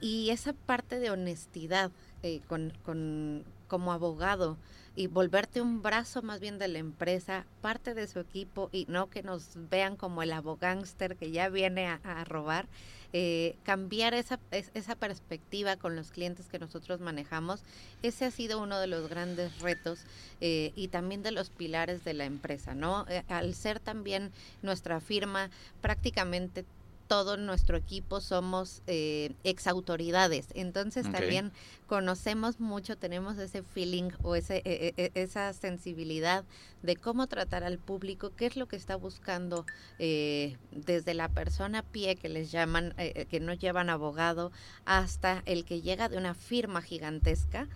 Y 0.00 0.30
esa 0.30 0.52
parte 0.52 1.00
de 1.00 1.10
honestidad 1.10 1.90
eh, 2.22 2.40
con, 2.46 2.72
con, 2.84 3.44
como 3.68 3.92
abogado 3.92 4.56
y 4.96 5.08
volverte 5.08 5.60
un 5.60 5.82
brazo 5.82 6.22
más 6.22 6.40
bien 6.40 6.58
de 6.58 6.68
la 6.68 6.78
empresa, 6.78 7.46
parte 7.60 7.94
de 7.94 8.06
su 8.06 8.20
equipo 8.20 8.68
y 8.72 8.86
no 8.88 9.10
que 9.10 9.22
nos 9.22 9.50
vean 9.70 9.96
como 9.96 10.22
el 10.22 10.32
abogánster 10.32 11.16
que 11.16 11.30
ya 11.30 11.48
viene 11.48 11.88
a 11.88 12.24
robar, 12.24 12.68
eh, 13.16 13.54
cambiar 13.62 14.12
esa, 14.12 14.40
esa 14.50 14.96
perspectiva 14.96 15.76
con 15.76 15.94
los 15.94 16.10
clientes 16.10 16.48
que 16.48 16.58
nosotros 16.58 16.98
manejamos, 16.98 17.62
ese 18.02 18.24
ha 18.24 18.32
sido 18.32 18.60
uno 18.60 18.80
de 18.80 18.88
los 18.88 19.08
grandes 19.08 19.60
retos 19.60 20.00
eh, 20.40 20.72
y 20.74 20.88
también 20.88 21.22
de 21.22 21.30
los 21.30 21.48
pilares 21.48 22.02
de 22.02 22.12
la 22.12 22.24
empresa, 22.24 22.74
¿no? 22.74 23.06
Eh, 23.08 23.22
al 23.28 23.54
ser 23.54 23.78
también 23.78 24.32
nuestra 24.62 24.98
firma 24.98 25.48
prácticamente 25.80 26.64
todo 27.06 27.36
nuestro 27.36 27.76
equipo 27.76 28.20
somos 28.20 28.82
eh, 28.86 29.34
ex 29.44 29.66
autoridades, 29.66 30.48
entonces 30.54 31.10
también 31.10 31.52
conocemos 31.86 32.60
mucho, 32.60 32.96
tenemos 32.96 33.38
ese 33.38 33.62
feeling 33.62 34.10
o 34.22 34.34
ese, 34.34 34.62
e, 34.64 34.94
e, 34.96 35.12
e, 35.14 35.22
esa 35.22 35.52
sensibilidad 35.52 36.44
de 36.82 36.96
cómo 36.96 37.26
tratar 37.26 37.64
al 37.64 37.78
público, 37.78 38.32
qué 38.36 38.46
es 38.46 38.56
lo 38.56 38.66
que 38.66 38.76
está 38.76 38.96
buscando 38.96 39.66
eh, 39.98 40.56
desde 40.70 41.14
la 41.14 41.28
persona 41.28 41.80
a 41.80 41.82
pie 41.82 42.16
que 42.16 42.28
les 42.28 42.50
llaman, 42.50 42.94
eh, 42.98 43.12
eh, 43.14 43.26
que 43.26 43.40
no 43.40 43.54
llevan 43.54 43.90
abogado, 43.90 44.52
hasta 44.84 45.42
el 45.46 45.64
que 45.64 45.80
llega 45.80 46.08
de 46.08 46.16
una 46.16 46.34
firma 46.34 46.82
gigantesca. 46.82 47.68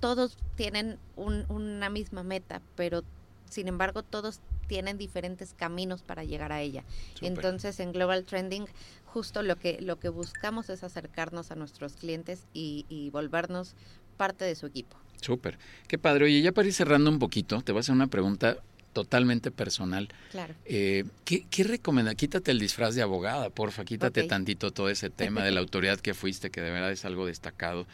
todos 0.00 0.36
tienen 0.56 0.98
una 1.16 1.90
misma 1.90 2.22
meta, 2.22 2.62
pero 2.76 3.02
sin 3.50 3.66
embargo 3.66 4.02
todos 4.02 4.40
tienen 4.68 4.98
diferentes 4.98 5.54
caminos 5.54 6.02
para 6.02 6.22
llegar 6.22 6.52
a 6.52 6.60
ella. 6.60 6.84
Entonces 7.20 7.80
en 7.80 7.90
Global 7.92 8.24
Trending 8.24 8.66
justo 9.06 9.42
lo 9.42 9.56
que, 9.56 9.80
lo 9.80 9.98
que 9.98 10.10
buscamos 10.10 10.70
es 10.70 10.84
acercarnos 10.84 11.50
a 11.50 11.56
nuestros 11.56 11.94
clientes 11.94 12.46
y, 12.52 13.10
volvernos 13.10 13.74
parte 14.16 14.44
de 14.44 14.54
su 14.54 14.66
equipo. 14.66 14.96
Súper. 15.20 15.58
Qué 15.88 15.98
padre. 15.98 16.26
Oye, 16.26 16.42
ya 16.42 16.52
para 16.52 16.68
ir 16.68 16.74
cerrando 16.74 17.10
un 17.10 17.18
poquito, 17.18 17.62
te 17.62 17.72
voy 17.72 17.78
a 17.78 17.80
hacer 17.80 17.94
una 17.94 18.08
pregunta 18.08 18.58
totalmente 18.92 19.50
personal. 19.50 20.08
Claro. 20.30 20.54
Eh, 20.64 21.04
¿Qué, 21.24 21.46
qué 21.50 21.64
recomienda? 21.64 22.14
Quítate 22.14 22.50
el 22.50 22.58
disfraz 22.58 22.94
de 22.94 23.02
abogada, 23.02 23.48
porfa, 23.50 23.84
quítate 23.84 24.24
tantito 24.24 24.72
todo 24.72 24.90
ese 24.90 25.10
tema 25.10 25.42
de 25.42 25.52
la 25.52 25.60
autoridad 25.60 25.98
que 25.98 26.14
fuiste, 26.14 26.50
que 26.50 26.60
de 26.60 26.70
verdad 26.70 26.92
es 26.92 27.04
algo 27.04 27.26
destacado. 27.26 27.86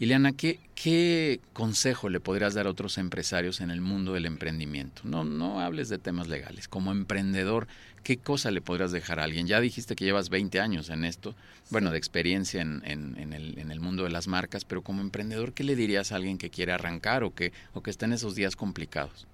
Ileana, 0.00 0.32
¿qué, 0.32 0.60
¿qué 0.76 1.40
consejo 1.52 2.08
le 2.08 2.20
podrías 2.20 2.54
dar 2.54 2.66
a 2.66 2.70
otros 2.70 2.98
empresarios 2.98 3.60
en 3.60 3.70
el 3.70 3.80
mundo 3.80 4.12
del 4.12 4.26
emprendimiento? 4.26 5.02
No, 5.04 5.24
no 5.24 5.60
hables 5.60 5.88
de 5.88 5.98
temas 5.98 6.28
legales. 6.28 6.68
Como 6.68 6.92
emprendedor, 6.92 7.66
¿qué 8.04 8.16
cosa 8.16 8.52
le 8.52 8.60
podrías 8.60 8.92
dejar 8.92 9.18
a 9.18 9.24
alguien? 9.24 9.48
Ya 9.48 9.60
dijiste 9.60 9.96
que 9.96 10.04
llevas 10.04 10.28
20 10.28 10.60
años 10.60 10.88
en 10.90 11.04
esto, 11.04 11.34
bueno, 11.70 11.90
de 11.90 11.98
experiencia 11.98 12.62
en, 12.62 12.82
en, 12.84 13.32
el, 13.32 13.58
en 13.58 13.72
el 13.72 13.80
mundo 13.80 14.04
de 14.04 14.10
las 14.10 14.28
marcas, 14.28 14.64
pero 14.64 14.82
como 14.82 15.00
emprendedor, 15.00 15.52
¿qué 15.52 15.64
le 15.64 15.74
dirías 15.74 16.12
a 16.12 16.16
alguien 16.16 16.38
que 16.38 16.48
quiere 16.48 16.70
arrancar 16.70 17.24
o 17.24 17.34
que, 17.34 17.52
o 17.74 17.82
que 17.82 17.90
está 17.90 18.06
en 18.06 18.12
esos 18.12 18.36
días 18.36 18.54
complicados? 18.54 19.26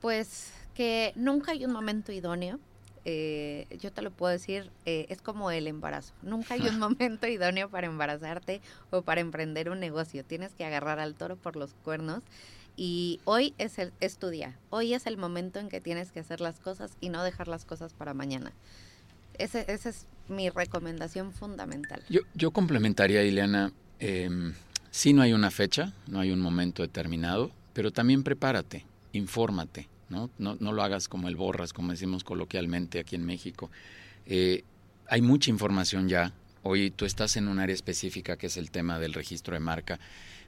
Pues 0.00 0.50
que 0.74 1.12
nunca 1.14 1.52
hay 1.52 1.64
un 1.64 1.72
momento 1.72 2.10
idóneo 2.10 2.58
eh, 3.08 3.68
yo 3.80 3.92
te 3.92 4.02
lo 4.02 4.10
puedo 4.10 4.32
decir, 4.32 4.72
eh, 4.84 5.06
es 5.10 5.22
como 5.22 5.52
el 5.52 5.68
embarazo. 5.68 6.12
Nunca 6.22 6.54
hay 6.54 6.62
un 6.62 6.78
momento 6.80 7.28
idóneo 7.28 7.70
para 7.70 7.86
embarazarte 7.86 8.60
o 8.90 9.02
para 9.02 9.20
emprender 9.20 9.70
un 9.70 9.78
negocio. 9.78 10.24
Tienes 10.24 10.52
que 10.54 10.64
agarrar 10.64 10.98
al 10.98 11.14
toro 11.14 11.36
por 11.36 11.54
los 11.54 11.72
cuernos. 11.84 12.24
Y 12.76 13.20
hoy 13.24 13.54
es, 13.58 13.78
el, 13.78 13.92
es 14.00 14.18
tu 14.18 14.28
día. 14.28 14.58
Hoy 14.70 14.92
es 14.92 15.06
el 15.06 15.18
momento 15.18 15.60
en 15.60 15.68
que 15.68 15.80
tienes 15.80 16.10
que 16.10 16.18
hacer 16.18 16.40
las 16.40 16.58
cosas 16.58 16.96
y 17.00 17.08
no 17.08 17.22
dejar 17.22 17.46
las 17.46 17.64
cosas 17.64 17.94
para 17.94 18.12
mañana. 18.12 18.52
esa 19.38 19.60
es 19.60 20.06
mi 20.28 20.50
recomendación 20.50 21.32
fundamental. 21.32 22.02
Yo, 22.10 22.22
yo 22.34 22.50
complementaría, 22.50 23.22
Ileana, 23.22 23.72
eh, 24.00 24.28
si 24.90 25.12
no 25.12 25.22
hay 25.22 25.32
una 25.32 25.52
fecha, 25.52 25.92
no 26.08 26.18
hay 26.18 26.32
un 26.32 26.40
momento 26.40 26.82
determinado, 26.82 27.52
pero 27.72 27.92
también 27.92 28.24
prepárate, 28.24 28.84
infórmate, 29.12 29.88
¿no? 30.08 30.30
No, 30.38 30.56
no 30.60 30.72
lo 30.72 30.82
hagas 30.82 31.08
como 31.08 31.28
el 31.28 31.36
borras, 31.36 31.72
como 31.72 31.92
decimos 31.92 32.24
coloquialmente 32.24 32.98
aquí 32.98 33.16
en 33.16 33.24
México. 33.24 33.70
Eh, 34.26 34.64
hay 35.08 35.22
mucha 35.22 35.50
información 35.50 36.08
ya. 36.08 36.32
Hoy 36.62 36.90
tú 36.90 37.04
estás 37.04 37.36
en 37.36 37.48
un 37.48 37.60
área 37.60 37.74
específica 37.74 38.36
que 38.36 38.48
es 38.48 38.56
el 38.56 38.70
tema 38.70 38.98
del 38.98 39.12
registro 39.12 39.54
de 39.54 39.60
marca 39.60 40.00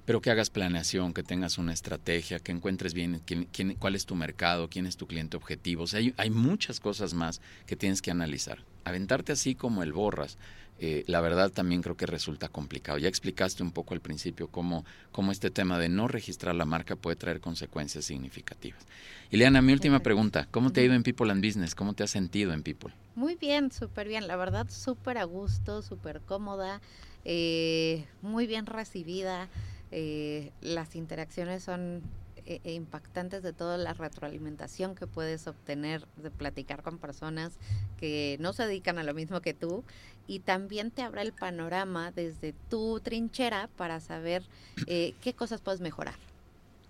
pero 0.09 0.23
que 0.23 0.31
hagas 0.31 0.49
planeación, 0.49 1.13
que 1.13 1.23
tengas 1.23 1.59
una 1.59 1.75
estrategia, 1.75 2.39
que 2.39 2.51
encuentres 2.51 2.95
bien 2.95 3.21
quién, 3.27 3.75
cuál 3.75 3.95
es 3.95 4.07
tu 4.07 4.15
mercado, 4.15 4.71
quién 4.71 4.87
es 4.87 4.97
tu 4.97 5.07
cliente 5.07 5.37
objetivo. 5.37 5.83
O 5.83 5.87
sea, 5.87 5.99
hay, 6.01 6.15
hay, 6.17 6.31
muchas 6.31 6.81
cosas 6.81 7.13
más 7.13 7.43
que 7.67 7.77
tienes 7.77 8.01
que 8.01 8.11
analizar. 8.11 8.65
Aventarte 8.85 9.33
así 9.33 9.55
como 9.55 9.83
el 9.83 9.93
borras, 9.93 10.39
eh, 10.81 11.05
la 11.07 11.21
verdad 11.21 11.51
también 11.51 11.83
creo 11.83 11.97
que 11.97 12.07
resulta 12.07 12.49
complicado. 12.49 12.99
Ya 12.99 13.09
explicaste 13.09 13.63
un 13.63 13.73
poco 13.73 13.95
al 13.95 14.01
principio 14.01 14.49
cómo, 14.49 14.85
cómo 15.11 15.33
este 15.33 15.51
tema 15.51 15.79
de 15.79 15.89
no 15.89 16.07
registrar 16.07 16.55
la 16.55 16.65
marca 16.65 16.95
puede 16.97 17.17
traer 17.17 17.41
consecuencias 17.41 18.05
significativas. 18.05 18.87
Ileana, 19.31 19.61
mi 19.61 19.73
última 19.73 20.01
pregunta, 20.01 20.47
¿cómo 20.51 20.71
te 20.71 20.81
ha 20.81 20.85
ido 20.85 20.95
en 20.95 21.03
People 21.03 21.31
and 21.33 21.45
Business? 21.45 21.75
¿Cómo 21.75 21.95
te 21.95 22.05
has 22.05 22.11
sentido 22.11 22.53
en 22.53 22.63
People? 22.63 22.95
Muy 23.17 23.35
bien, 23.35 23.73
súper 23.73 24.07
bien. 24.07 24.29
La 24.29 24.37
verdad, 24.37 24.69
súper 24.71 25.19
a 25.19 25.25
gusto, 25.25 25.83
súper 25.83 26.21
cómoda, 26.21 26.81
eh, 27.25 28.07
muy 28.23 28.47
bien 28.47 28.67
recibida. 28.67 29.49
Eh, 29.91 30.53
las 30.61 30.95
interacciones 30.95 31.65
son 31.65 32.03
eh, 32.51 32.61
eh, 32.65 32.73
impactantes 32.73 33.43
de 33.43 33.53
toda 33.53 33.77
la 33.77 33.93
retroalimentación 33.93 34.95
que 34.95 35.07
puedes 35.07 35.47
obtener 35.47 36.07
de 36.17 36.31
platicar 36.31 36.83
con 36.83 36.97
personas 36.97 37.53
que 38.01 38.39
no 38.41 38.55
se 38.55 38.67
dedican 38.67 38.97
a 38.97 39.03
lo 39.03 39.13
mismo 39.13 39.43
que 39.43 39.53
tú 39.53 39.85
y 40.27 40.39
también 40.41 40.91
te 40.91 41.03
abre 41.03 41.21
el 41.21 41.33
panorama 41.33 42.11
desde 42.11 42.55
tu 42.71 43.01
trinchera 43.01 43.69
para 43.77 44.01
saber 44.01 44.43
qué 44.87 45.35
cosas 45.37 45.61
puedes 45.61 45.81
mejorar. 45.81 46.15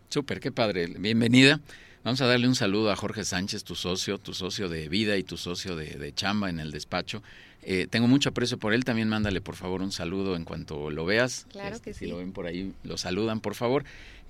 Súper, 0.09 0.39
qué 0.39 0.53
padre. 0.53 0.87
Bienvenida. 0.87 1.61
Vamos 2.05 2.21
a 2.21 2.27
darle 2.27 2.49
un 2.49 2.55
saludo 2.55 2.91
a 2.91 2.97
Jorge 2.97 3.25
Sánchez, 3.25 3.65
tu 3.65 3.75
socio, 3.75 4.19
tu 4.19 4.33
socio 4.33 4.69
de 4.69 4.89
vida 4.89 5.17
y 5.17 5.25
tu 5.25 5.37
socio 5.37 5.77
de, 5.77 6.13
chamba 6.15 6.49
en 6.49 6.61
el 6.61 6.71
despacho. 6.71 7.23
Eh, 7.63 7.87
tengo 7.91 8.07
mucho 8.07 8.31
aprecio 8.31 8.57
por 8.57 8.73
él. 8.73 8.85
También 8.85 9.09
mándale, 9.09 9.41
por 9.41 9.57
favor, 9.57 9.83
un 9.83 9.93
saludo 9.93 10.37
en 10.37 10.45
cuanto 10.45 10.91
lo 10.91 11.05
veas. 11.05 11.47
Claro 11.51 11.75
este, 11.75 11.91
que 11.91 11.95
sí. 11.95 12.07
Si 12.07 12.11
lo 12.11 12.19
ven 12.19 12.33
por 12.33 12.47
ahí, 12.47 12.73
lo 12.85 12.97
saludan, 12.97 13.41
por 13.41 13.55
favor. 13.55 13.85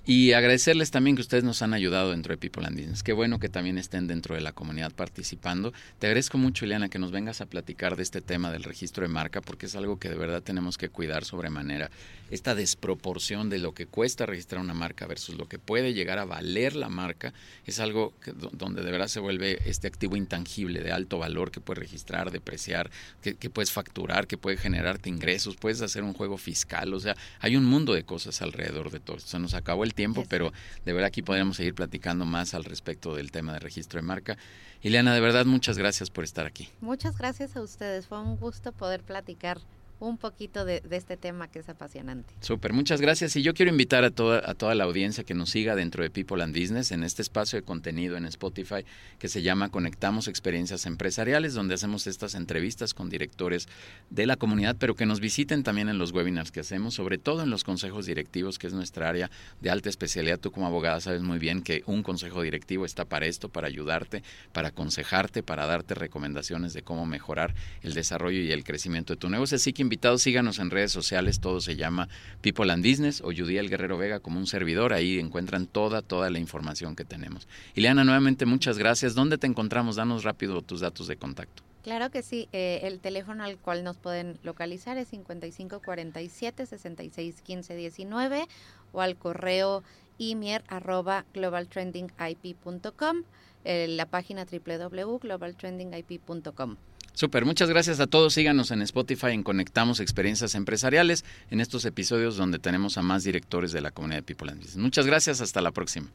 Y 0.05 0.33
agradecerles 0.33 0.89
también 0.89 1.15
que 1.15 1.21
ustedes 1.21 1.43
nos 1.43 1.61
han 1.61 1.73
ayudado 1.73 2.11
dentro 2.11 2.33
de 2.33 2.37
People 2.37 2.65
and 2.65 2.75
Business. 2.75 3.03
Qué 3.03 3.13
bueno 3.13 3.39
que 3.39 3.47
también 3.47 3.77
estén 3.77 4.07
dentro 4.07 4.33
de 4.33 4.41
la 4.41 4.53
comunidad 4.53 4.91
participando. 4.91 5.71
Te 5.99 6.07
agradezco 6.07 6.39
mucho, 6.39 6.65
Ileana, 6.65 6.89
que 6.89 6.97
nos 6.97 7.11
vengas 7.11 7.41
a 7.41 7.45
platicar 7.45 7.95
de 7.95 8.01
este 8.03 8.21
tema 8.21 8.51
del 8.51 8.63
registro 8.63 9.03
de 9.03 9.13
marca, 9.13 9.41
porque 9.41 9.67
es 9.67 9.75
algo 9.75 9.99
que 9.99 10.09
de 10.09 10.15
verdad 10.15 10.41
tenemos 10.41 10.79
que 10.79 10.89
cuidar 10.89 11.25
sobremanera. 11.25 11.91
Esta 12.31 12.55
desproporción 12.55 13.49
de 13.49 13.59
lo 13.59 13.73
que 13.73 13.85
cuesta 13.85 14.25
registrar 14.25 14.61
una 14.61 14.73
marca 14.73 15.05
versus 15.05 15.37
lo 15.37 15.47
que 15.47 15.59
puede 15.59 15.93
llegar 15.93 16.17
a 16.17 16.25
valer 16.25 16.75
la 16.75 16.89
marca 16.89 17.33
es 17.65 17.79
algo 17.79 18.13
donde 18.53 18.83
de 18.83 18.91
verdad 18.91 19.07
se 19.07 19.19
vuelve 19.19 19.59
este 19.65 19.87
activo 19.87 20.15
intangible 20.15 20.81
de 20.81 20.91
alto 20.91 21.17
valor 21.17 21.51
que 21.51 21.59
puedes 21.59 21.79
registrar, 21.79 22.31
depreciar, 22.31 22.89
que, 23.21 23.35
que 23.35 23.49
puedes 23.49 23.71
facturar, 23.71 24.27
que 24.27 24.37
puede 24.37 24.57
generarte 24.57 25.09
ingresos, 25.09 25.55
puedes 25.55 25.81
hacer 25.81 26.03
un 26.03 26.13
juego 26.13 26.37
fiscal. 26.37 26.93
O 26.93 26.99
sea, 26.99 27.15
hay 27.39 27.55
un 27.55 27.65
mundo 27.65 27.93
de 27.93 28.03
cosas 28.03 28.41
alrededor 28.41 28.91
de 28.91 28.99
todo. 28.99 29.19
Se 29.19 29.39
nos 29.39 29.53
acabó 29.53 29.83
el 29.83 29.88
tiempo, 29.93 30.25
pero 30.29 30.51
de 30.85 30.93
verdad 30.93 31.07
aquí 31.07 31.21
podríamos 31.21 31.57
seguir 31.57 31.75
platicando 31.75 32.25
más 32.25 32.53
al 32.53 32.63
respecto 32.63 33.15
del 33.15 33.31
tema 33.31 33.53
de 33.53 33.59
registro 33.59 33.99
de 33.99 34.07
marca. 34.07 34.37
Ileana, 34.81 35.13
de 35.13 35.19
verdad 35.19 35.45
muchas 35.45 35.77
gracias 35.77 36.09
por 36.09 36.23
estar 36.23 36.45
aquí. 36.45 36.69
Muchas 36.81 37.17
gracias 37.17 37.55
a 37.55 37.61
ustedes, 37.61 38.07
fue 38.07 38.21
un 38.21 38.37
gusto 38.37 38.71
poder 38.71 39.01
platicar 39.01 39.59
un 39.99 40.17
poquito 40.17 40.65
de, 40.65 40.81
este 40.91 41.17
tema 41.17 41.49
que 41.49 41.59
es 41.59 41.69
apasionante. 41.69 42.33
Súper, 42.41 42.73
muchas 42.73 43.01
gracias. 43.01 43.35
Y 43.35 43.41
yo 43.41 43.53
quiero 43.53 43.71
invitar 43.71 44.03
a 44.03 44.11
toda, 44.11 44.41
a 44.49 44.53
toda 44.53 44.75
la 44.75 44.85
audiencia 44.85 45.23
que 45.23 45.33
nos 45.33 45.49
siga 45.49 45.75
dentro 45.75 46.03
de 46.03 46.09
People 46.09 46.41
and 46.41 46.57
Business 46.57 46.91
en 46.91 47.03
este 47.03 47.21
espacio 47.21 47.59
de 47.59 47.63
contenido 47.63 48.17
en 48.17 48.25
Spotify 48.25 48.85
que 49.19 49.27
se 49.27 49.41
llama 49.41 49.69
Conectamos 49.69 50.27
Experiencias 50.27 50.85
Empresariales, 50.85 51.53
donde 51.53 51.75
hacemos 51.75 52.07
estas 52.07 52.35
entrevistas 52.35 52.93
con 52.93 53.09
directores 53.09 53.67
de 54.09 54.25
la 54.25 54.37
comunidad, 54.37 54.77
pero 54.79 54.95
que 54.95 55.05
nos 55.05 55.19
visiten 55.19 55.63
también 55.63 55.89
en 55.89 55.97
los 55.97 56.11
webinars 56.11 56.51
que 56.51 56.61
hacemos, 56.61 56.93
sobre 56.93 57.17
todo 57.17 57.43
en 57.43 57.49
los 57.49 57.63
consejos 57.63 58.05
directivos, 58.05 58.57
que 58.57 58.67
es 58.67 58.73
nuestra 58.73 59.09
área 59.09 59.29
de 59.61 59.69
alta 59.69 59.89
especialidad. 59.89 60.39
Tú 60.39 60.51
como 60.51 60.67
abogada 60.67 61.01
sabes 61.01 61.21
muy 61.21 61.39
bien 61.39 61.61
que 61.61 61.83
un 61.85 62.03
consejo 62.03 62.41
directivo 62.41 62.85
está 62.85 63.05
para 63.05 63.25
esto, 63.25 63.49
para 63.49 63.67
ayudarte, 63.67 64.23
para 64.53 64.69
aconsejarte, 64.69 65.43
para 65.43 65.65
darte 65.65 65.93
recomendaciones 65.95 66.73
de 66.73 66.83
cómo 66.83 67.05
mejorar 67.05 67.53
el 67.81 67.93
desarrollo 67.93 68.39
y 68.39 68.51
el 68.51 68.63
crecimiento 68.63 69.13
de 69.13 69.17
tu 69.17 69.29
negocio. 69.29 69.55
Así 69.55 69.73
que 69.73 69.88
invitados, 69.89 70.21
síganos 70.21 70.59
en 70.59 70.69
redes 70.69 70.91
sociales, 70.91 71.39
todo 71.39 71.61
se 71.61 71.75
llama 71.75 72.09
People 72.41 72.71
and 72.71 72.87
Business 72.87 73.21
o 73.21 73.31
Judiel 73.35 73.71
Guerrero 73.71 73.97
Vega 73.97 74.19
como 74.19 74.37
un 74.37 74.45
servidor, 74.45 74.93
ahí 74.93 75.17
encuentran 75.17 75.65
toda, 75.65 76.03
toda 76.03 76.29
la 76.29 76.37
información 76.37 76.95
que 76.95 77.05
tenemos. 77.05 77.47
Ileana, 77.73 78.03
nuevamente 78.03 78.45
muchas 78.45 78.77
gracias. 78.77 79.15
¿Dónde 79.15 79.39
te 79.39 79.47
encontramos? 79.47 79.95
Danos 79.95 80.23
rápido 80.23 80.61
tus 80.61 80.81
datos 80.81 81.07
de 81.07 81.15
contacto. 81.15 81.63
Claro 81.81 82.11
que 82.11 82.21
sí, 82.21 82.47
eh, 82.51 82.81
el 82.83 82.99
teléfono 82.99 83.43
al 83.43 83.57
cual 83.57 83.83
nos 83.83 83.97
pueden 83.97 84.37
localizar 84.43 84.99
es 84.99 85.07
5547 85.07 86.67
661519 86.67 88.47
o 88.91 89.01
al 89.01 89.15
correo 89.15 89.81
imier 90.19 90.63
arroba 90.67 91.25
globaltrendingip.com, 91.33 93.23
eh, 93.63 93.87
la 93.89 94.05
página 94.05 94.45
www.globaltrendingip.com. 94.45 96.77
Super, 97.19 97.43
muchas 97.43 97.67
gracias 97.67 97.99
a 97.99 98.07
todos. 98.07 98.33
Síganos 98.33 98.71
en 98.71 98.81
Spotify 98.81 99.31
en 99.31 99.43
Conectamos 99.43 99.99
Experiencias 99.99 100.55
Empresariales 100.55 101.25
en 101.51 101.59
estos 101.59 101.83
episodios 101.83 102.37
donde 102.37 102.59
tenemos 102.59 102.97
a 102.97 103.01
más 103.01 103.25
directores 103.25 103.73
de 103.73 103.81
la 103.81 103.91
comunidad 103.91 104.19
de 104.19 104.23
People 104.23 104.49
and 104.49 104.61
Business. 104.61 104.77
Muchas 104.77 105.05
gracias, 105.05 105.41
hasta 105.41 105.59
la 105.59 105.71
próxima. 105.71 106.07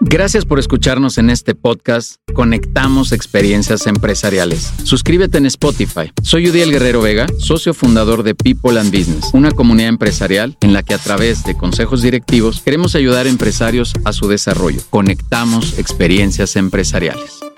Gracias 0.00 0.44
por 0.44 0.58
escucharnos 0.58 1.18
en 1.18 1.30
este 1.30 1.54
podcast 1.54 2.16
Conectamos 2.34 3.12
Experiencias 3.12 3.86
Empresariales. 3.86 4.72
Suscríbete 4.82 5.38
en 5.38 5.46
Spotify. 5.46 6.10
Soy 6.24 6.50
Udiel 6.50 6.72
Guerrero 6.72 7.00
Vega, 7.00 7.28
socio 7.38 7.74
fundador 7.74 8.24
de 8.24 8.34
People 8.34 8.80
and 8.80 8.90
Business, 8.90 9.30
una 9.32 9.52
comunidad 9.52 9.90
empresarial 9.90 10.56
en 10.62 10.72
la 10.72 10.82
que 10.82 10.94
a 10.94 10.98
través 10.98 11.44
de 11.44 11.56
consejos 11.56 12.02
directivos 12.02 12.60
queremos 12.60 12.96
ayudar 12.96 13.26
a 13.26 13.30
empresarios 13.30 13.92
a 14.04 14.12
su 14.12 14.26
desarrollo. 14.26 14.82
Conectamos 14.90 15.78
Experiencias 15.78 16.56
Empresariales. 16.56 17.49